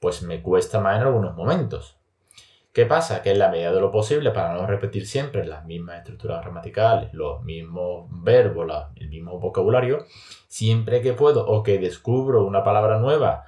pues 0.00 0.22
me 0.22 0.42
cuesta 0.42 0.80
más 0.80 0.96
en 0.96 1.06
algunos 1.06 1.34
momentos. 1.34 1.98
¿Qué 2.74 2.86
pasa? 2.86 3.22
Que 3.22 3.30
en 3.30 3.38
la 3.38 3.50
medida 3.50 3.72
de 3.72 3.80
lo 3.80 3.92
posible, 3.92 4.32
para 4.32 4.52
no 4.52 4.66
repetir 4.66 5.06
siempre 5.06 5.46
las 5.46 5.64
mismas 5.64 5.98
estructuras 5.98 6.40
gramaticales, 6.40 7.14
los 7.14 7.44
mismos 7.44 8.08
verbos, 8.10 8.66
el 8.96 9.08
mismo 9.08 9.38
vocabulario, 9.38 10.06
siempre 10.48 11.00
que 11.00 11.12
puedo 11.12 11.46
o 11.46 11.62
que 11.62 11.78
descubro 11.78 12.44
una 12.44 12.64
palabra 12.64 12.98
nueva, 12.98 13.44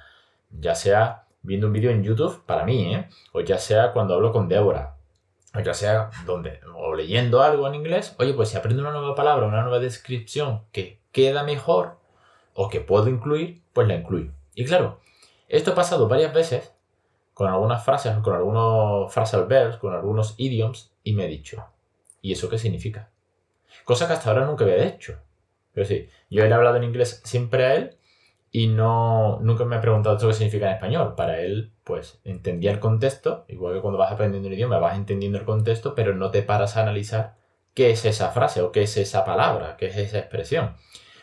ya 0.49 0.75
sea 0.75 1.26
viendo 1.47 1.67
un 1.67 1.73
vídeo 1.73 1.91
en 1.91 2.03
YouTube, 2.03 2.43
para 2.45 2.65
mí, 2.65 2.93
¿eh? 2.93 3.07
o 3.31 3.39
ya 3.39 3.57
sea 3.57 3.93
cuando 3.93 4.13
hablo 4.13 4.33
con 4.33 4.49
Débora, 4.49 4.97
o 5.55 5.61
ya 5.61 5.73
sea 5.73 6.11
donde, 6.25 6.59
o 6.75 6.93
leyendo 6.93 7.41
algo 7.41 7.65
en 7.67 7.75
inglés, 7.75 8.15
oye, 8.19 8.33
pues 8.33 8.49
si 8.49 8.57
aprendo 8.57 8.83
una 8.83 8.91
nueva 8.91 9.15
palabra, 9.15 9.47
una 9.47 9.61
nueva 9.61 9.79
descripción 9.79 10.63
que 10.73 10.99
queda 11.13 11.43
mejor 11.43 11.99
o 12.53 12.67
que 12.67 12.81
puedo 12.81 13.07
incluir, 13.07 13.61
pues 13.71 13.87
la 13.87 13.95
incluyo. 13.95 14.33
Y 14.55 14.65
claro, 14.65 14.99
esto 15.47 15.71
ha 15.71 15.75
pasado 15.75 16.09
varias 16.09 16.33
veces 16.33 16.73
con 17.33 17.47
algunas 17.47 17.85
frases, 17.85 18.17
con 18.17 18.35
algunos 18.35 19.13
phrasal 19.13 19.45
verbs, 19.45 19.77
con 19.77 19.93
algunos 19.93 20.35
idioms, 20.37 20.91
y 21.01 21.13
me 21.13 21.25
he 21.25 21.29
dicho, 21.29 21.65
¿y 22.21 22.33
eso 22.33 22.49
qué 22.49 22.57
significa? 22.57 23.09
Cosa 23.85 24.05
que 24.05 24.13
hasta 24.13 24.29
ahora 24.29 24.45
nunca 24.45 24.65
había 24.65 24.85
hecho. 24.85 25.17
Pero 25.71 25.87
sí, 25.87 26.09
yo 26.29 26.43
he 26.43 26.51
hablado 26.51 26.75
en 26.75 26.83
inglés 26.83 27.21
siempre 27.23 27.65
a 27.65 27.75
él 27.75 27.96
y 28.57 28.65
no, 28.65 29.37
nunca 29.43 29.65
me 29.65 29.75
ha 29.75 29.81
preguntado 29.81 30.15
esto 30.15 30.27
qué 30.29 30.33
significa 30.33 30.65
en 30.65 30.73
español. 30.73 31.13
Para 31.13 31.41
él, 31.41 31.73
pues 31.83 32.19
entendía 32.23 32.71
el 32.71 32.79
contexto, 32.79 33.45
igual 33.49 33.75
que 33.75 33.81
cuando 33.81 33.99
vas 33.99 34.11
aprendiendo 34.11 34.47
un 34.47 34.55
idioma, 34.55 34.79
vas 34.79 34.97
entendiendo 34.97 35.37
el 35.37 35.45
contexto, 35.45 35.93
pero 35.93 36.15
no 36.15 36.31
te 36.31 36.41
paras 36.41 36.75
a 36.75 36.81
analizar 36.81 37.35
qué 37.75 37.91
es 37.91 38.03
esa 38.03 38.31
frase 38.31 38.63
o 38.63 38.71
qué 38.71 38.81
es 38.81 38.97
esa 38.97 39.23
palabra, 39.25 39.77
qué 39.77 39.85
es 39.85 39.97
esa 39.97 40.17
expresión. 40.17 40.75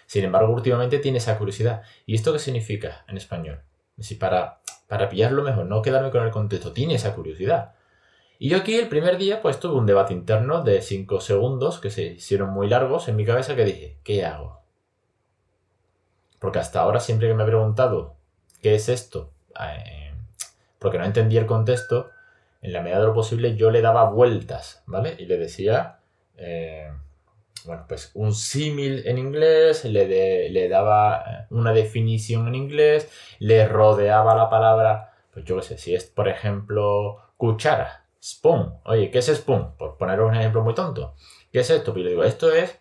Sin 0.06 0.22
embargo, 0.22 0.54
últimamente 0.54 1.00
tiene 1.00 1.18
esa 1.18 1.36
curiosidad. 1.36 1.82
¿Y 2.06 2.14
esto 2.14 2.32
qué 2.32 2.38
significa 2.38 3.04
en 3.08 3.16
español? 3.16 3.62
Si 3.98 4.14
para, 4.14 4.60
para 4.86 5.08
pillarlo 5.08 5.42
mejor, 5.42 5.66
no 5.66 5.82
quedarme 5.82 6.12
con 6.12 6.22
el 6.22 6.30
contexto, 6.30 6.70
tiene 6.70 6.94
esa 6.94 7.16
curiosidad. 7.16 7.74
Y 8.38 8.50
yo 8.50 8.58
aquí 8.58 8.76
el 8.76 8.86
primer 8.86 9.18
día 9.18 9.42
pues 9.42 9.58
tuve 9.58 9.74
un 9.74 9.86
debate 9.86 10.12
interno 10.14 10.62
de 10.62 10.80
5 10.82 11.20
segundos 11.20 11.80
que 11.80 11.90
se 11.90 12.04
hicieron 12.04 12.50
muy 12.50 12.68
largos 12.68 13.08
en 13.08 13.16
mi 13.16 13.24
cabeza 13.24 13.56
que 13.56 13.64
dije, 13.64 13.98
¿qué 14.04 14.24
hago? 14.24 14.63
Porque 16.44 16.58
hasta 16.58 16.82
ahora 16.82 17.00
siempre 17.00 17.26
que 17.26 17.32
me 17.32 17.42
he 17.42 17.46
preguntado 17.46 18.16
qué 18.60 18.74
es 18.74 18.90
esto, 18.90 19.32
eh, 19.58 20.12
porque 20.78 20.98
no 20.98 21.06
entendía 21.06 21.40
el 21.40 21.46
contexto, 21.46 22.10
en 22.60 22.74
la 22.74 22.82
medida 22.82 23.00
de 23.00 23.06
lo 23.06 23.14
posible 23.14 23.56
yo 23.56 23.70
le 23.70 23.80
daba 23.80 24.10
vueltas, 24.10 24.82
¿vale? 24.84 25.16
Y 25.18 25.24
le 25.24 25.38
decía, 25.38 26.00
eh, 26.36 26.92
bueno, 27.64 27.86
pues 27.88 28.10
un 28.12 28.34
símil 28.34 29.04
en 29.06 29.16
inglés, 29.16 29.86
le, 29.86 30.50
le 30.50 30.68
daba 30.68 31.24
eh, 31.26 31.46
una 31.48 31.72
definición 31.72 32.46
en 32.48 32.56
inglés, 32.56 33.10
le 33.38 33.66
rodeaba 33.66 34.34
la 34.34 34.50
palabra, 34.50 35.14
pues 35.32 35.46
yo 35.46 35.56
qué 35.56 35.62
sé, 35.62 35.78
si 35.78 35.94
es, 35.94 36.04
por 36.04 36.28
ejemplo, 36.28 37.22
cuchara, 37.38 38.04
spoon, 38.22 38.80
oye, 38.84 39.10
¿qué 39.10 39.20
es 39.20 39.34
spoon? 39.34 39.78
Por 39.78 39.96
poner 39.96 40.20
un 40.20 40.34
ejemplo 40.34 40.62
muy 40.62 40.74
tonto. 40.74 41.14
¿Qué 41.50 41.60
es 41.60 41.70
esto? 41.70 41.94
Pues 41.94 42.04
le 42.04 42.10
digo, 42.10 42.22
esto 42.22 42.52
es, 42.52 42.78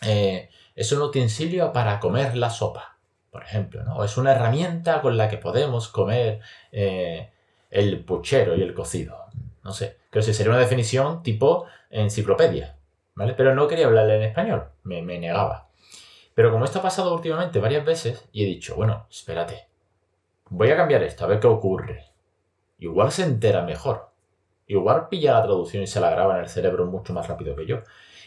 es 0.00 0.92
un 0.92 1.02
utensilio 1.02 1.70
para 1.70 2.00
comer 2.00 2.34
la 2.34 2.48
sopa 2.48 2.93
por 3.34 3.42
ejemplo, 3.42 3.82
¿no? 3.82 4.04
Es 4.04 4.16
una 4.16 4.30
herramienta 4.30 5.02
con 5.02 5.16
la 5.16 5.28
que 5.28 5.38
podemos 5.38 5.88
comer 5.88 6.38
eh, 6.70 7.32
el 7.68 8.04
puchero 8.04 8.54
y 8.54 8.62
el 8.62 8.72
cocido. 8.74 9.24
No 9.64 9.72
sé, 9.72 9.98
creo 10.08 10.24
que 10.24 10.32
sería 10.32 10.52
una 10.52 10.60
definición 10.60 11.20
tipo 11.24 11.66
enciclopedia, 11.90 12.76
¿vale? 13.16 13.34
Pero 13.34 13.52
no 13.52 13.66
quería 13.66 13.86
hablarle 13.86 14.18
en 14.18 14.22
español, 14.22 14.68
me, 14.84 15.02
me 15.02 15.18
negaba. 15.18 15.66
Pero 16.32 16.52
como 16.52 16.64
esto 16.64 16.78
ha 16.78 16.82
pasado 16.82 17.12
últimamente 17.12 17.58
varias 17.58 17.84
veces, 17.84 18.28
y 18.30 18.44
he 18.44 18.46
dicho, 18.46 18.76
bueno, 18.76 19.08
espérate, 19.10 19.66
voy 20.50 20.70
a 20.70 20.76
cambiar 20.76 21.02
esto, 21.02 21.24
a 21.24 21.26
ver 21.26 21.40
qué 21.40 21.48
ocurre. 21.48 22.04
Igual 22.78 23.10
se 23.10 23.24
entera 23.24 23.62
mejor. 23.62 24.10
Igual 24.68 25.08
pilla 25.08 25.32
la 25.32 25.42
traducción 25.42 25.82
y 25.82 25.88
se 25.88 25.98
la 25.98 26.10
graba 26.10 26.36
en 26.36 26.44
el 26.44 26.48
cerebro 26.48 26.86
mucho 26.86 27.12
más 27.12 27.26
rápido 27.26 27.56
que 27.56 27.66
yo. 27.66 27.80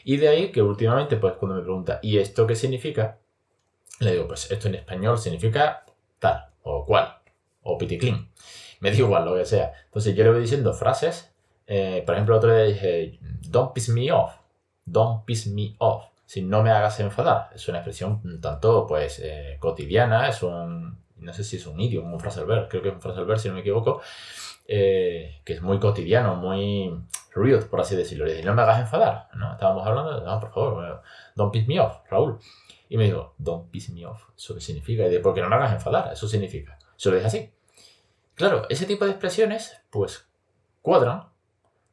Y 0.04 0.18
de 0.18 0.28
ahí 0.28 0.52
que 0.52 0.62
últimamente, 0.62 1.16
pues 1.16 1.36
cuando 1.36 1.56
me 1.56 1.62
pregunta, 1.62 2.00
¿y 2.02 2.18
esto 2.18 2.46
qué 2.46 2.58
significa? 2.58 3.20
Le 4.00 4.12
digo, 4.12 4.28
pues 4.28 4.52
esto 4.52 4.68
en 4.68 4.76
español 4.76 5.18
significa 5.18 5.84
tal, 6.20 6.50
o 6.64 6.86
cual, 6.86 7.18
o 7.62 7.78
piticlin. 7.78 8.30
Me 8.80 8.92
digo 8.92 9.08
igual, 9.08 9.26
lo 9.26 9.36
que 9.36 9.46
sea. 9.46 9.74
Entonces 9.86 10.16
yo 10.16 10.24
le 10.24 10.32
voy 10.32 10.42
diciendo 10.42 10.74
frases. 10.74 11.34
Eh, 11.66 12.04
por 12.06 12.16
ejemplo, 12.16 12.38
otro 12.38 12.56
día 12.56 12.66
dije, 12.66 13.20
don't 13.50 13.74
piss 13.74 13.90
me 13.90 14.12
off. 14.12 14.36
Don't 14.86 15.26
piss 15.26 15.48
me 15.48 15.76
off. 15.80 16.06
Si 16.26 16.44
no 16.44 16.62
me 16.62 16.70
hagas 16.70 17.00
enfadar. 17.00 17.50
Es 17.56 17.68
una 17.68 17.80
expresión 17.80 18.40
tanto 18.40 18.86
pues 18.86 19.20
eh, 19.24 19.58
cotidiana, 19.60 20.30
es 20.30 20.44
un, 20.44 21.00
no 21.18 21.34
sé 21.34 21.44
si 21.44 21.56
es 21.56 21.66
un 21.66 21.80
idioma, 21.80 22.12
un 22.12 22.48
ver 22.48 22.68
creo 22.70 22.82
que 22.84 22.90
es 22.90 23.06
un 23.06 23.28
ver 23.28 23.40
si 23.40 23.48
no 23.48 23.56
me 23.56 23.62
equivoco, 23.62 24.02
eh, 24.68 25.42
que 25.44 25.54
es 25.54 25.62
muy 25.62 25.80
cotidiano, 25.80 26.36
muy 26.36 26.94
rude, 27.38 27.62
por 27.66 27.80
así 27.80 27.96
decirlo. 27.96 28.26
Le 28.26 28.34
dije, 28.34 28.46
no 28.46 28.54
me 28.54 28.64
hagas 28.64 28.80
enfadar. 28.80 29.30
¿no? 29.36 29.54
Estábamos 29.54 29.86
hablando, 29.86 30.22
no, 30.22 30.40
por 30.40 30.52
favor, 30.52 31.02
don't 31.36 31.54
piss 31.54 31.68
me 31.68 31.80
off, 31.80 32.00
Raúl. 32.10 32.40
Y 32.90 32.98
me 32.98 33.06
dijo, 33.06 33.36
don't 33.38 33.70
piss 33.70 33.90
me 33.92 34.06
off. 34.06 34.24
¿Eso 34.36 34.56
qué 34.56 34.62
significa? 34.62 35.06
Y 35.06 35.10
de, 35.10 35.20
porque 35.20 35.42
no 35.42 35.50
me 35.50 35.56
hagas 35.56 35.74
enfadar. 35.74 36.12
Eso 36.12 36.28
significa. 36.28 36.78
Se 36.96 37.10
lo 37.10 37.16
dije 37.16 37.28
así. 37.28 37.54
Claro, 38.36 38.66
ese 38.70 38.86
tipo 38.86 39.06
de 39.06 39.12
expresiones, 39.12 39.82
pues, 39.90 40.30
cuadran 40.82 41.30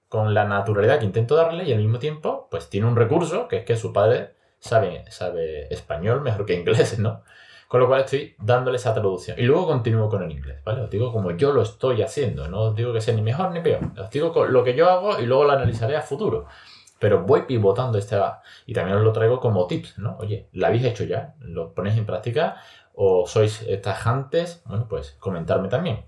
con 0.09 0.35
la 0.35 0.45
naturalidad 0.45 0.99
que 0.99 1.05
intento 1.05 1.35
darle 1.35 1.65
y 1.65 1.73
al 1.73 1.81
mismo 1.81 1.99
tiempo, 1.99 2.49
pues, 2.51 2.69
tiene 2.69 2.87
un 2.87 2.97
recurso, 2.97 3.49
que 3.49 3.59
es 3.59 3.65
que 3.65 3.77
su 3.77 3.93
padre 3.93 4.35
sabe, 4.59 5.05
sabe 5.11 5.73
español 5.73 6.21
mejor 6.21 6.47
que 6.47 6.55
inglés, 6.55 6.99
¿no? 6.99 7.23
Con 7.69 7.81
lo 7.81 7.89
cual 7.89 8.03
estoy 8.03 8.35
dándole 8.39 8.77
esa 8.77 8.95
traducción. 8.95 9.39
Y 9.39 9.43
luego 9.43 9.67
continúo 9.67 10.09
con 10.09 10.23
el 10.23 10.31
inglés, 10.31 10.63
¿vale? 10.65 10.83
Os 10.83 10.91
digo 10.91 11.13
como 11.13 11.33
yo 11.33 11.53
lo 11.53 11.63
estoy 11.63 12.03
haciendo, 12.03 12.49
no 12.49 12.63
os 12.63 12.77
digo 12.77 12.93
que 12.93 13.01
sea 13.01 13.15
ni 13.15 13.23
mejor 13.23 13.51
ni 13.51 13.61
peor. 13.61 13.81
Os 13.99 14.11
digo 14.11 14.47
lo 14.47 14.63
que 14.65 14.75
yo 14.75 14.89
hago 14.89 15.19
y 15.21 15.27
luego 15.27 15.45
lo 15.45 15.53
analizaré 15.53 15.97
a 15.97 16.03
futuro 16.03 16.47
pero 17.05 17.23
voy 17.23 17.43
pivotando 17.43 17.99
este 17.99 18.17
y 18.65 18.73
también 18.73 18.97
os 18.97 19.05
lo 19.05 19.13
traigo 19.13 19.39
como 19.39 19.67
tips, 19.67 19.99
¿no? 19.99 20.17
Oye, 20.21 20.49
¿la 20.53 20.69
habéis 20.69 20.85
hecho 20.85 21.05
ya? 21.05 21.35
¿Lo 21.41 21.75
ponéis 21.75 21.99
en 21.99 22.07
práctica? 22.07 22.57
¿O 22.95 23.27
sois 23.27 23.67
tajantes? 23.83 24.63
Bueno, 24.65 24.87
pues 24.89 25.15
comentarme 25.19 25.69
también. 25.69 26.07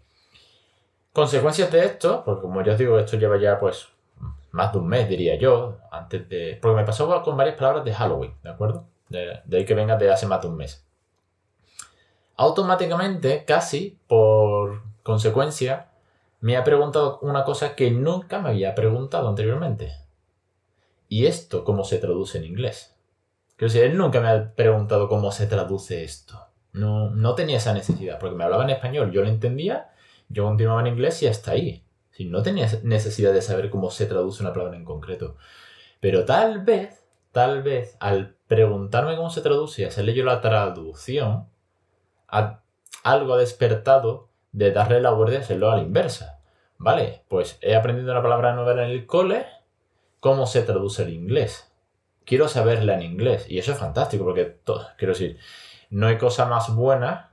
Consecuencias 1.12 1.70
de 1.70 1.84
esto, 1.84 2.22
porque 2.24 2.40
como 2.40 2.62
ya 2.62 2.72
os 2.72 2.78
digo, 2.78 2.98
esto 2.98 3.18
lleva 3.18 3.36
ya 3.38 3.58
pues 3.58 3.88
más 4.52 4.72
de 4.72 4.78
un 4.78 4.88
mes, 4.88 5.06
diría 5.06 5.36
yo, 5.36 5.76
antes 5.90 6.28
de... 6.30 6.58
Porque 6.62 6.76
me 6.76 6.86
pasó 6.86 7.22
con 7.22 7.36
varias 7.36 7.56
palabras 7.56 7.84
de 7.84 7.92
Halloween, 7.92 8.34
¿de 8.42 8.48
acuerdo? 8.48 8.86
De, 9.10 9.40
de 9.44 9.56
ahí 9.58 9.64
que 9.66 9.74
venga 9.74 9.96
de 9.96 10.10
hace 10.10 10.26
más 10.26 10.40
de 10.40 10.48
un 10.48 10.56
mes. 10.56 10.85
Automáticamente, 12.36 13.44
casi 13.44 13.98
por 14.06 14.82
consecuencia, 15.02 15.88
me 16.40 16.56
ha 16.56 16.64
preguntado 16.64 17.18
una 17.22 17.44
cosa 17.44 17.74
que 17.74 17.90
nunca 17.90 18.40
me 18.40 18.50
había 18.50 18.74
preguntado 18.74 19.28
anteriormente. 19.28 19.94
¿Y 21.08 21.26
esto 21.26 21.64
cómo 21.64 21.84
se 21.84 21.98
traduce 21.98 22.38
en 22.38 22.44
inglés? 22.44 22.94
Quiero 23.56 23.72
decir, 23.72 23.90
él 23.90 23.96
nunca 23.96 24.20
me 24.20 24.28
ha 24.28 24.54
preguntado 24.54 25.08
cómo 25.08 25.32
se 25.32 25.46
traduce 25.46 26.04
esto. 26.04 26.38
No, 26.72 27.08
no 27.10 27.34
tenía 27.34 27.56
esa 27.56 27.72
necesidad, 27.72 28.18
porque 28.18 28.36
me 28.36 28.44
hablaba 28.44 28.64
en 28.64 28.70
español, 28.70 29.12
yo 29.12 29.22
lo 29.22 29.28
entendía, 29.28 29.90
yo 30.28 30.44
continuaba 30.44 30.80
en 30.82 30.88
inglés 30.88 31.22
y 31.22 31.26
hasta 31.26 31.52
ahí. 31.52 31.84
Si 32.10 32.26
no 32.26 32.42
tenía 32.42 32.68
necesidad 32.82 33.32
de 33.32 33.40
saber 33.40 33.70
cómo 33.70 33.90
se 33.90 34.04
traduce 34.04 34.42
una 34.42 34.52
palabra 34.52 34.76
en 34.76 34.84
concreto. 34.84 35.36
Pero 36.00 36.26
tal 36.26 36.64
vez, 36.64 37.04
tal 37.32 37.62
vez, 37.62 37.96
al 37.98 38.36
preguntarme 38.46 39.16
cómo 39.16 39.30
se 39.30 39.40
traduce 39.40 39.82
y 39.82 39.84
hacerle 39.86 40.14
yo 40.14 40.24
la 40.24 40.40
traducción, 40.42 41.46
algo 42.28 43.34
ha 43.34 43.38
despertado 43.38 44.28
de 44.52 44.72
darle 44.72 45.00
la 45.00 45.10
vuelta 45.10 45.34
y 45.38 45.42
hacerlo 45.42 45.70
a 45.70 45.76
la 45.76 45.82
inversa. 45.82 46.40
Vale, 46.78 47.24
pues 47.28 47.58
he 47.62 47.74
aprendido 47.74 48.12
una 48.12 48.22
palabra 48.22 48.54
nueva 48.54 48.72
en 48.72 48.90
el 48.90 49.06
cole, 49.06 49.46
cómo 50.20 50.46
se 50.46 50.62
traduce 50.62 51.02
el 51.02 51.10
inglés. 51.10 51.72
Quiero 52.24 52.48
saberla 52.48 52.94
en 52.94 53.02
inglés. 53.02 53.46
Y 53.48 53.58
eso 53.58 53.72
es 53.72 53.78
fantástico, 53.78 54.24
porque, 54.24 54.44
todo, 54.44 54.86
quiero 54.98 55.14
decir, 55.14 55.38
no 55.90 56.06
hay 56.06 56.18
cosa 56.18 56.46
más 56.46 56.74
buena 56.74 57.32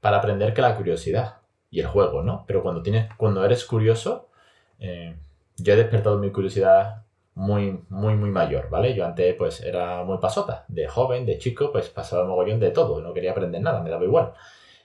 para 0.00 0.18
aprender 0.18 0.54
que 0.54 0.62
la 0.62 0.76
curiosidad 0.76 1.38
y 1.70 1.80
el 1.80 1.86
juego, 1.86 2.22
¿no? 2.22 2.44
Pero 2.46 2.62
cuando, 2.62 2.82
tienes, 2.82 3.08
cuando 3.16 3.44
eres 3.44 3.64
curioso, 3.64 4.30
eh, 4.78 5.16
yo 5.56 5.72
he 5.72 5.76
despertado 5.76 6.18
mi 6.18 6.32
curiosidad 6.32 7.04
muy, 7.34 7.80
muy, 7.88 8.14
muy 8.14 8.30
mayor, 8.30 8.68
¿vale? 8.70 8.94
Yo 8.94 9.04
antes, 9.04 9.34
pues, 9.36 9.60
era 9.60 10.04
muy 10.04 10.18
pasota. 10.18 10.64
De 10.68 10.88
joven, 10.88 11.26
de 11.26 11.38
chico, 11.38 11.72
pues, 11.72 11.88
pasaba 11.88 12.24
mogollón 12.24 12.60
de 12.60 12.70
todo. 12.70 13.00
No 13.00 13.12
quería 13.12 13.32
aprender 13.32 13.62
nada, 13.62 13.82
me 13.82 13.90
daba 13.90 14.04
igual. 14.04 14.32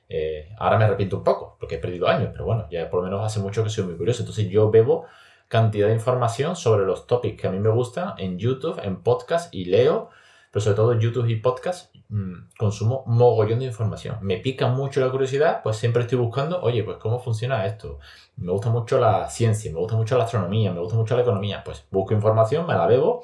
Eh, 0.07 0.53
ahora 0.57 0.77
me 0.77 0.85
arrepiento 0.85 1.17
un 1.17 1.23
poco, 1.23 1.57
porque 1.59 1.75
he 1.75 1.79
perdido 1.79 2.07
años, 2.07 2.29
pero 2.31 2.45
bueno, 2.45 2.67
ya 2.69 2.89
por 2.89 2.99
lo 2.99 3.05
menos 3.05 3.25
hace 3.25 3.39
mucho 3.39 3.63
que 3.63 3.69
soy 3.69 3.85
muy 3.85 3.95
curioso. 3.95 4.21
Entonces 4.21 4.49
yo 4.49 4.69
bebo 4.69 5.05
cantidad 5.47 5.87
de 5.87 5.93
información 5.93 6.55
sobre 6.55 6.85
los 6.85 7.07
topics 7.07 7.41
que 7.41 7.47
a 7.47 7.51
mí 7.51 7.59
me 7.59 7.69
gustan 7.69 8.13
en 8.17 8.37
YouTube, 8.37 8.79
en 8.83 9.01
podcast 9.01 9.53
y 9.53 9.65
leo, 9.65 10.09
pero 10.51 10.61
sobre 10.63 10.75
todo 10.75 10.99
YouTube 10.99 11.27
y 11.29 11.37
podcast 11.37 11.94
mm, 12.09 12.49
consumo 12.57 13.03
mogollón 13.07 13.59
de 13.59 13.65
información. 13.65 14.17
Me 14.21 14.37
pica 14.37 14.67
mucho 14.67 15.01
la 15.01 15.11
curiosidad, 15.11 15.61
pues 15.63 15.77
siempre 15.77 16.03
estoy 16.03 16.17
buscando, 16.17 16.61
oye, 16.61 16.83
pues 16.83 16.97
cómo 16.97 17.19
funciona 17.19 17.65
esto. 17.65 17.99
Me 18.37 18.51
gusta 18.51 18.69
mucho 18.69 18.99
la 18.99 19.29
ciencia, 19.29 19.71
me 19.71 19.79
gusta 19.79 19.95
mucho 19.95 20.17
la 20.17 20.25
astronomía, 20.25 20.71
me 20.71 20.79
gusta 20.79 20.95
mucho 20.95 21.15
la 21.15 21.21
economía. 21.21 21.63
Pues 21.63 21.85
busco 21.91 22.13
información, 22.13 22.67
me 22.67 22.73
la 22.73 22.87
bebo. 22.87 23.23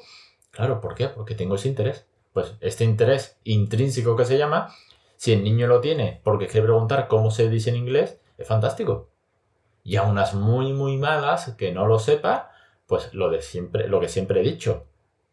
Claro, 0.50 0.80
¿por 0.80 0.94
qué? 0.94 1.08
Porque 1.08 1.34
tengo 1.34 1.54
ese 1.56 1.68
interés. 1.68 2.06
Pues 2.32 2.54
este 2.60 2.84
interés 2.84 3.38
intrínseco 3.44 4.16
que 4.16 4.24
se 4.24 4.38
llama, 4.38 4.74
si 5.16 5.32
el 5.32 5.44
niño 5.44 5.66
lo 5.66 5.80
tiene 5.80 6.20
porque 6.24 6.46
quiere 6.46 6.66
preguntar 6.66 7.08
cómo 7.08 7.30
se 7.30 7.48
dice 7.48 7.70
en 7.70 7.76
inglés, 7.76 8.20
es 8.38 8.48
fantástico 8.48 9.12
y 9.84 9.96
a 9.96 10.02
unas 10.02 10.34
muy, 10.34 10.72
muy 10.72 10.96
malas 10.96 11.54
que 11.56 11.72
no 11.72 11.86
lo 11.86 11.98
sepa, 11.98 12.50
pues 12.86 13.12
lo, 13.14 13.30
de 13.30 13.42
siempre, 13.42 13.88
lo 13.88 14.00
que 14.00 14.08
siempre 14.08 14.40
he 14.40 14.44
dicho, 14.44 14.86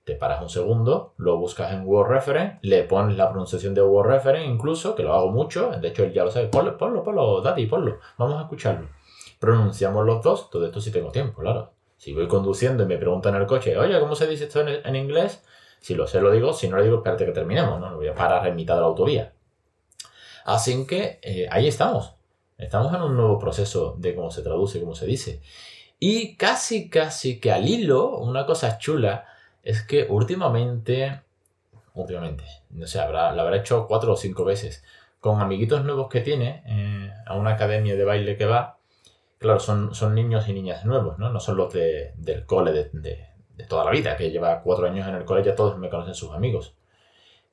te 0.09 0.15
paras 0.15 0.41
un 0.41 0.49
segundo, 0.49 1.13
lo 1.17 1.37
buscas 1.37 1.71
en 1.71 1.85
Word 1.85 2.09
Reference, 2.09 2.57
le 2.63 2.81
pones 2.83 3.15
la 3.15 3.29
pronunciación 3.29 3.75
de 3.75 3.83
Word 3.83 4.07
Reference 4.07 4.47
incluso, 4.47 4.95
que 4.95 5.03
lo 5.03 5.13
hago 5.13 5.29
mucho, 5.29 5.69
de 5.69 5.87
hecho 5.87 6.03
él 6.03 6.11
ya 6.13 6.23
lo 6.23 6.31
sabe, 6.31 6.47
ponlo, 6.47 6.75
ponlo, 6.79 7.03
ponlo, 7.03 7.41
Daddy, 7.41 7.67
ponlo, 7.67 7.99
vamos 8.17 8.39
a 8.39 8.41
escucharlo. 8.41 8.87
Pronunciamos 9.39 10.03
los 10.07 10.23
dos, 10.23 10.49
todo 10.49 10.65
esto 10.65 10.81
sí 10.81 10.91
tengo 10.91 11.11
tiempo, 11.11 11.41
claro. 11.41 11.73
Si 11.97 12.11
voy 12.13 12.27
conduciendo 12.27 12.83
y 12.83 12.87
me 12.87 12.97
preguntan 12.97 13.35
en 13.35 13.41
el 13.41 13.47
coche, 13.47 13.77
oye, 13.77 13.99
¿cómo 13.99 14.15
se 14.15 14.25
dice 14.25 14.45
esto 14.45 14.61
en, 14.61 14.95
inglés? 14.95 15.43
Si 15.79 15.93
lo 15.93 16.07
sé, 16.07 16.21
lo 16.21 16.31
digo, 16.31 16.53
si 16.53 16.67
no 16.69 16.77
lo 16.77 16.83
digo, 16.83 16.97
espérate 16.97 17.25
que 17.25 17.31
terminemos, 17.31 17.79
¿no? 17.79 17.91
Lo 17.91 17.97
voy 17.97 18.07
a 18.07 18.15
parar 18.15 18.47
en 18.47 18.55
mitad 18.55 18.75
de 18.75 18.81
la 18.81 18.87
autovía. 18.87 19.33
Así 20.45 20.87
que 20.87 21.19
eh, 21.21 21.47
ahí 21.51 21.67
estamos. 21.67 22.15
Estamos 22.57 22.91
en 22.95 23.03
un 23.03 23.15
nuevo 23.15 23.37
proceso 23.37 23.95
de 23.99 24.15
cómo 24.15 24.31
se 24.31 24.41
traduce, 24.41 24.79
cómo 24.79 24.95
se 24.95 25.05
dice. 25.05 25.41
Y 25.99 26.35
casi, 26.35 26.89
casi 26.89 27.39
que 27.39 27.51
al 27.51 27.67
hilo, 27.67 28.17
una 28.17 28.47
cosa 28.47 28.79
chula 28.79 29.25
es 29.69 29.83
que 29.83 30.05
últimamente, 30.09 31.21
últimamente, 31.93 32.43
no 32.71 32.87
sé, 32.87 32.99
habrá, 32.99 33.33
lo 33.33 33.41
habrá 33.41 33.57
hecho 33.57 33.87
cuatro 33.87 34.13
o 34.13 34.15
cinco 34.15 34.45
veces, 34.45 34.83
con 35.19 35.41
amiguitos 35.41 35.83
nuevos 35.83 36.09
que 36.09 36.21
tiene 36.21 36.63
eh, 36.65 37.11
a 37.25 37.35
una 37.35 37.51
academia 37.51 37.95
de 37.95 38.05
baile 38.05 38.37
que 38.37 38.45
va. 38.45 38.77
Claro, 39.37 39.59
son, 39.59 39.95
son 39.95 40.15
niños 40.15 40.47
y 40.49 40.53
niñas 40.53 40.85
nuevos, 40.85 41.17
¿no? 41.17 41.29
No 41.29 41.39
son 41.39 41.57
los 41.57 41.73
de, 41.73 42.13
del 42.17 42.45
cole 42.45 42.71
de, 42.71 42.89
de, 42.93 43.65
toda 43.67 43.85
la 43.85 43.91
vida, 43.91 44.17
que 44.17 44.31
lleva 44.31 44.61
cuatro 44.61 44.87
años 44.87 45.07
en 45.07 45.15
el 45.15 45.25
cole, 45.25 45.43
ya 45.43 45.55
todos 45.55 45.77
me 45.77 45.89
conocen 45.89 46.15
sus 46.15 46.33
amigos. 46.33 46.75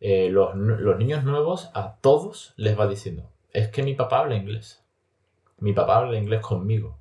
Eh, 0.01 0.29
los, 0.31 0.55
los 0.55 0.99
niños 0.99 1.25
nuevos 1.25 1.71
a 1.75 1.97
todos 2.01 2.55
les 2.57 2.79
va 2.79 2.87
diciendo, 2.87 3.31
es 3.53 3.69
que 3.69 3.83
mi 3.83 3.95
papá 3.95 4.21
habla 4.21 4.37
inglés 4.37 4.87
mi 5.59 5.73
papá 5.73 5.99
habla 5.99 6.19
inglés 6.19 6.41
conmigo. 6.41 6.99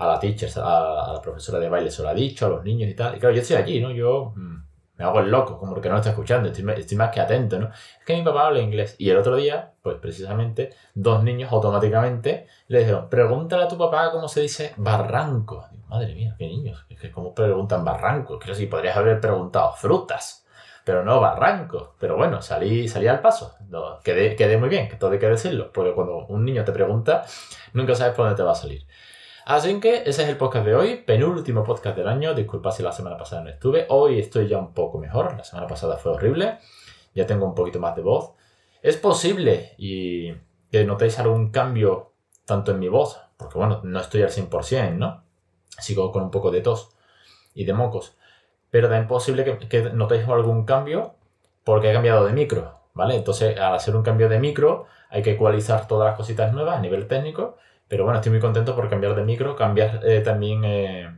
A 0.00 0.06
la 0.06 0.18
teacher, 0.18 0.50
a, 0.56 1.12
la 1.14 1.20
profesora 1.22 1.58
de 1.58 1.68
baile 1.68 1.90
se 1.90 2.02
lo 2.02 2.08
ha 2.08 2.14
dicho, 2.14 2.46
a 2.46 2.48
los 2.48 2.64
niños 2.64 2.90
y 2.90 2.94
tal. 2.94 3.16
Y 3.16 3.20
claro, 3.20 3.34
yo 3.34 3.42
estoy 3.42 3.56
allí, 3.56 3.80
¿no? 3.80 3.90
Yo 3.90 4.32
mm, 4.34 4.60
me 5.00 5.06
hago 5.06 5.20
el 5.20 5.30
loco, 5.30 5.58
como 5.58 5.80
que 5.80 5.88
no 5.88 5.94
lo 5.94 6.00
está 6.00 6.10
escuchando, 6.10 6.50
estoy, 6.50 6.96
más 6.98 7.10
que 7.10 7.20
atento, 7.20 7.58
¿no? 7.58 7.68
Es 7.68 8.04
que 8.04 8.14
mi 8.14 8.22
papá 8.22 8.48
habla 8.48 8.60
inglés. 8.60 8.96
Y 8.98 9.08
el 9.08 9.16
otro 9.16 9.34
día, 9.36 9.72
pues 9.80 9.96
precisamente, 9.96 10.74
dos 10.94 11.24
niños 11.24 11.50
automáticamente 11.50 12.46
le 12.68 12.80
dijeron, 12.80 13.08
pregúntale 13.08 13.62
a 13.62 13.68
tu 13.68 13.78
papá 13.78 14.10
cómo 14.12 14.28
se 14.28 14.42
dice 14.42 14.74
barranco. 14.76 15.66
Madre 15.88 16.14
mía, 16.14 16.36
qué 16.38 16.46
niños, 16.46 16.84
es 16.90 17.00
que 17.00 17.10
cómo 17.10 17.34
preguntan 17.34 17.82
barranco. 17.82 18.38
Creo 18.38 18.54
sí, 18.54 18.66
podrías 18.66 18.94
haber 18.94 19.22
preguntado 19.22 19.72
frutas, 19.72 20.46
pero 20.84 21.02
no 21.02 21.18
barranco. 21.18 21.94
Pero 21.98 22.18
bueno, 22.18 22.42
salí, 22.42 22.86
salí 22.86 23.06
al 23.06 23.22
paso. 23.22 23.56
Quedé, 24.04 24.36
quedé 24.36 24.58
muy 24.58 24.68
bien, 24.68 24.86
que 24.86 24.96
todo 24.96 25.12
hay 25.12 25.18
que 25.18 25.28
decirlo, 25.28 25.72
porque 25.72 25.94
cuando 25.94 26.26
un 26.26 26.44
niño 26.44 26.62
te 26.62 26.72
pregunta, 26.72 27.24
nunca 27.72 27.94
sabes 27.94 28.14
por 28.14 28.26
dónde 28.26 28.36
te 28.36 28.42
va 28.42 28.52
a 28.52 28.54
salir. 28.54 28.86
Así 29.50 29.80
que 29.80 30.02
ese 30.06 30.22
es 30.22 30.28
el 30.28 30.36
podcast 30.36 30.64
de 30.64 30.76
hoy, 30.76 30.94
penúltimo 30.98 31.64
podcast 31.64 31.96
del 31.96 32.06
año. 32.06 32.34
Disculpa 32.34 32.70
si 32.70 32.84
la 32.84 32.92
semana 32.92 33.16
pasada 33.16 33.42
no 33.42 33.50
estuve. 33.50 33.84
Hoy 33.88 34.20
estoy 34.20 34.46
ya 34.46 34.58
un 34.58 34.72
poco 34.72 34.96
mejor. 34.98 35.36
La 35.36 35.42
semana 35.42 35.66
pasada 35.66 35.96
fue 35.96 36.12
horrible. 36.12 36.58
Ya 37.16 37.26
tengo 37.26 37.46
un 37.46 37.56
poquito 37.56 37.80
más 37.80 37.96
de 37.96 38.02
voz. 38.02 38.30
Es 38.80 38.96
posible 38.96 39.74
y 39.76 40.34
que 40.70 40.84
notéis 40.84 41.18
algún 41.18 41.50
cambio 41.50 42.12
tanto 42.44 42.70
en 42.70 42.78
mi 42.78 42.86
voz, 42.88 43.20
porque 43.36 43.58
bueno, 43.58 43.80
no 43.82 43.98
estoy 43.98 44.22
al 44.22 44.30
100%, 44.30 44.92
¿no? 44.92 45.24
Sigo 45.80 46.12
con 46.12 46.22
un 46.22 46.30
poco 46.30 46.52
de 46.52 46.60
tos 46.60 46.94
y 47.52 47.64
de 47.64 47.72
mocos. 47.72 48.16
Pero 48.70 48.86
también 48.86 49.02
es 49.02 49.08
posible 49.08 49.42
que, 49.42 49.58
que 49.68 49.82
notéis 49.90 50.28
algún 50.28 50.64
cambio 50.64 51.16
porque 51.64 51.90
he 51.90 51.92
cambiado 51.92 52.24
de 52.24 52.32
micro, 52.34 52.78
¿vale? 52.94 53.16
Entonces, 53.16 53.58
al 53.58 53.74
hacer 53.74 53.96
un 53.96 54.04
cambio 54.04 54.28
de 54.28 54.38
micro, 54.38 54.86
hay 55.08 55.22
que 55.22 55.32
ecualizar 55.32 55.88
todas 55.88 56.10
las 56.10 56.16
cositas 56.16 56.52
nuevas 56.52 56.76
a 56.76 56.80
nivel 56.80 57.08
técnico 57.08 57.56
pero 57.90 58.04
bueno, 58.04 58.20
estoy 58.20 58.30
muy 58.30 58.40
contento 58.40 58.76
por 58.76 58.88
cambiar 58.88 59.16
de 59.16 59.24
micro, 59.24 59.56
cambiar 59.56 60.00
eh, 60.04 60.20
también 60.20 60.64
eh, 60.64 61.12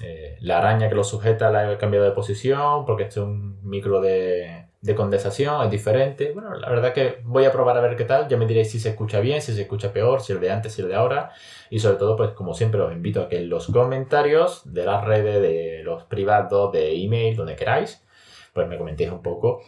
eh, 0.00 0.36
la 0.40 0.58
araña 0.58 0.88
que 0.88 0.96
lo 0.96 1.04
sujeta, 1.04 1.52
la 1.52 1.72
he 1.72 1.78
cambiado 1.78 2.04
de 2.04 2.10
posición, 2.10 2.84
porque 2.84 3.04
este 3.04 3.20
es 3.20 3.26
un 3.26 3.60
micro 3.62 4.00
de, 4.00 4.66
de, 4.80 4.94
condensación, 4.96 5.64
es 5.64 5.70
diferente. 5.70 6.32
Bueno, 6.32 6.52
la 6.54 6.68
verdad 6.68 6.92
que 6.92 7.20
voy 7.22 7.44
a 7.44 7.52
probar 7.52 7.76
a 7.76 7.80
ver 7.80 7.94
qué 7.94 8.06
tal, 8.06 8.26
ya 8.26 8.36
me 8.36 8.46
diréis 8.46 8.72
si 8.72 8.80
se 8.80 8.88
escucha 8.88 9.20
bien, 9.20 9.40
si 9.40 9.54
se 9.54 9.62
escucha 9.62 9.92
peor, 9.92 10.20
si 10.20 10.32
el 10.32 10.40
de 10.40 10.50
antes, 10.50 10.72
si 10.72 10.82
el 10.82 10.88
de 10.88 10.96
ahora. 10.96 11.30
Y 11.70 11.78
sobre 11.78 11.96
todo, 11.96 12.16
pues 12.16 12.30
como 12.30 12.54
siempre, 12.54 12.80
os 12.80 12.92
invito 12.92 13.22
a 13.22 13.28
que 13.28 13.38
en 13.38 13.48
los 13.48 13.68
comentarios 13.68 14.62
de 14.64 14.86
las 14.86 15.04
redes, 15.04 15.40
de 15.40 15.82
los 15.84 16.02
privados, 16.06 16.72
de 16.72 16.92
email, 17.04 17.36
donde 17.36 17.54
queráis, 17.54 18.04
pues 18.52 18.66
me 18.66 18.76
comentéis 18.76 19.12
un 19.12 19.22
poco 19.22 19.62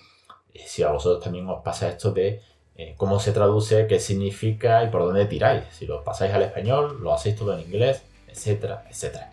si 0.55 0.83
a 0.83 0.91
vosotros 0.91 1.23
también 1.23 1.49
os 1.49 1.63
pasa 1.63 1.89
esto 1.89 2.11
de 2.13 2.41
eh, 2.83 2.95
cómo 2.97 3.21
se 3.21 3.31
traduce, 3.31 3.87
qué 3.87 4.01
significa 4.01 4.83
y 4.83 4.89
por 4.89 5.03
dónde 5.03 5.27
tiráis. 5.27 5.63
Si 5.71 5.87
lo 5.87 6.03
pasáis 6.03 6.33
al 6.35 6.43
español, 6.43 6.99
lo 7.01 7.15
hacéis 7.15 7.37
todo 7.37 7.55
en 7.55 7.61
inglés, 7.61 8.03
etcétera, 8.27 8.85
etcétera. 8.91 9.31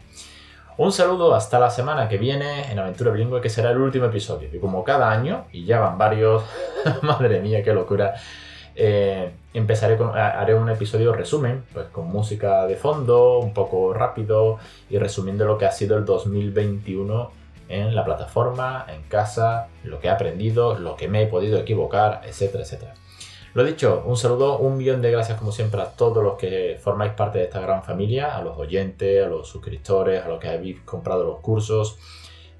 Un 0.77 0.91
saludo 0.91 1.33
hasta 1.33 1.59
la 1.59 1.71
semana 1.71 2.07
que 2.07 2.17
viene 2.17 2.71
en 2.71 2.77
Aventura 2.77 3.11
Bilingüe, 3.11 3.41
que 3.41 3.49
será 3.49 3.71
el 3.71 3.77
último 3.77 4.05
episodio. 4.05 4.49
Y 4.53 4.59
como 4.59 4.83
cada 4.83 5.11
año, 5.11 5.45
y 5.51 5.65
ya 5.65 5.79
van 5.79 5.97
varios, 5.97 6.43
madre 7.01 7.39
mía, 7.39 7.63
qué 7.63 7.73
locura, 7.73 8.13
eh, 8.75 9.31
empezaré 9.53 9.97
con, 9.97 10.15
haré 10.15 10.53
un 10.53 10.69
episodio 10.69 11.11
resumen, 11.11 11.65
pues 11.73 11.87
con 11.87 12.07
música 12.07 12.67
de 12.67 12.75
fondo, 12.75 13.39
un 13.39 13.53
poco 13.53 13.93
rápido 13.93 14.59
y 14.89 14.99
resumiendo 14.99 15.45
lo 15.45 15.57
que 15.57 15.65
ha 15.65 15.71
sido 15.71 15.97
el 15.97 16.05
2021 16.05 17.31
en 17.67 17.95
la 17.95 18.05
plataforma, 18.05 18.85
en 18.87 19.01
casa, 19.03 19.67
lo 19.83 19.99
que 19.99 20.07
he 20.07 20.11
aprendido, 20.11 20.77
lo 20.77 20.95
que 20.95 21.07
me 21.07 21.23
he 21.23 21.27
podido 21.27 21.57
equivocar, 21.57 22.21
etcétera, 22.25 22.63
etcétera. 22.63 22.93
Lo 23.55 23.63
dicho, 23.63 24.03
un 24.05 24.15
saludo, 24.15 24.59
un 24.59 24.77
millón 24.77 25.01
de 25.01 25.09
gracias 25.09 25.39
como 25.39 25.51
siempre 25.51 25.81
a 25.81 25.89
todos 25.89 26.23
los 26.23 26.37
que 26.37 26.77
formáis 26.79 27.13
parte 27.13 27.39
de 27.39 27.45
esta 27.45 27.59
gran 27.59 27.83
familia, 27.83 28.37
a 28.37 28.43
los 28.43 28.55
oyentes, 28.57 29.25
a 29.25 29.27
los 29.27 29.47
suscriptores, 29.47 30.23
a 30.23 30.27
los 30.27 30.39
que 30.39 30.49
habéis 30.49 30.81
comprado 30.81 31.23
los 31.23 31.39
cursos, 31.39 31.97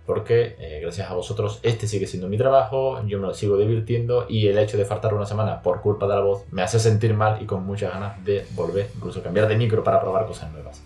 porque 0.08 0.56
eh, 0.58 0.80
gracias 0.82 1.12
a 1.12 1.14
vosotros 1.14 1.60
este 1.62 1.86
sigue 1.86 2.08
siendo 2.08 2.28
mi 2.28 2.38
trabajo, 2.38 3.04
yo 3.06 3.20
me 3.20 3.28
lo 3.28 3.36
sigo 3.36 3.56
divirtiendo 3.56 4.26
y 4.28 4.48
el 4.48 4.58
hecho 4.58 4.78
de 4.78 4.86
faltar 4.86 5.14
una 5.14 5.28
semana 5.28 5.62
por 5.62 5.82
culpa 5.82 6.08
de 6.08 6.16
la 6.16 6.22
voz 6.22 6.46
me 6.50 6.64
hace 6.64 6.80
sentir 6.80 7.14
mal 7.14 7.40
y 7.40 7.46
con 7.46 7.64
muchas 7.64 7.94
ganas 7.94 8.24
de 8.26 8.48
volver, 8.56 8.90
incluso 8.96 9.22
cambiar 9.22 9.48
de 9.48 9.58
micro 9.58 9.84
para 9.84 10.02
probar 10.02 10.26
cosas 10.26 10.52
nuevas. 10.52 10.82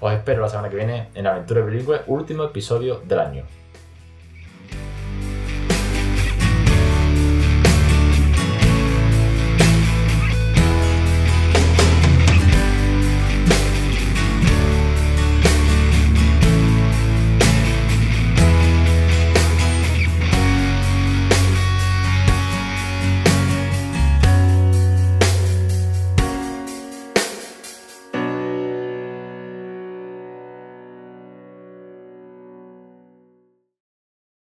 Os 0.00 0.12
espero 0.12 0.42
la 0.42 0.48
semana 0.48 0.68
que 0.68 0.76
viene 0.76 1.08
en 1.14 1.26
Aventura 1.26 1.62
Bilingüe, 1.62 2.02
último 2.06 2.44
episodio 2.44 3.00
del 3.04 3.18
año. 3.18 3.44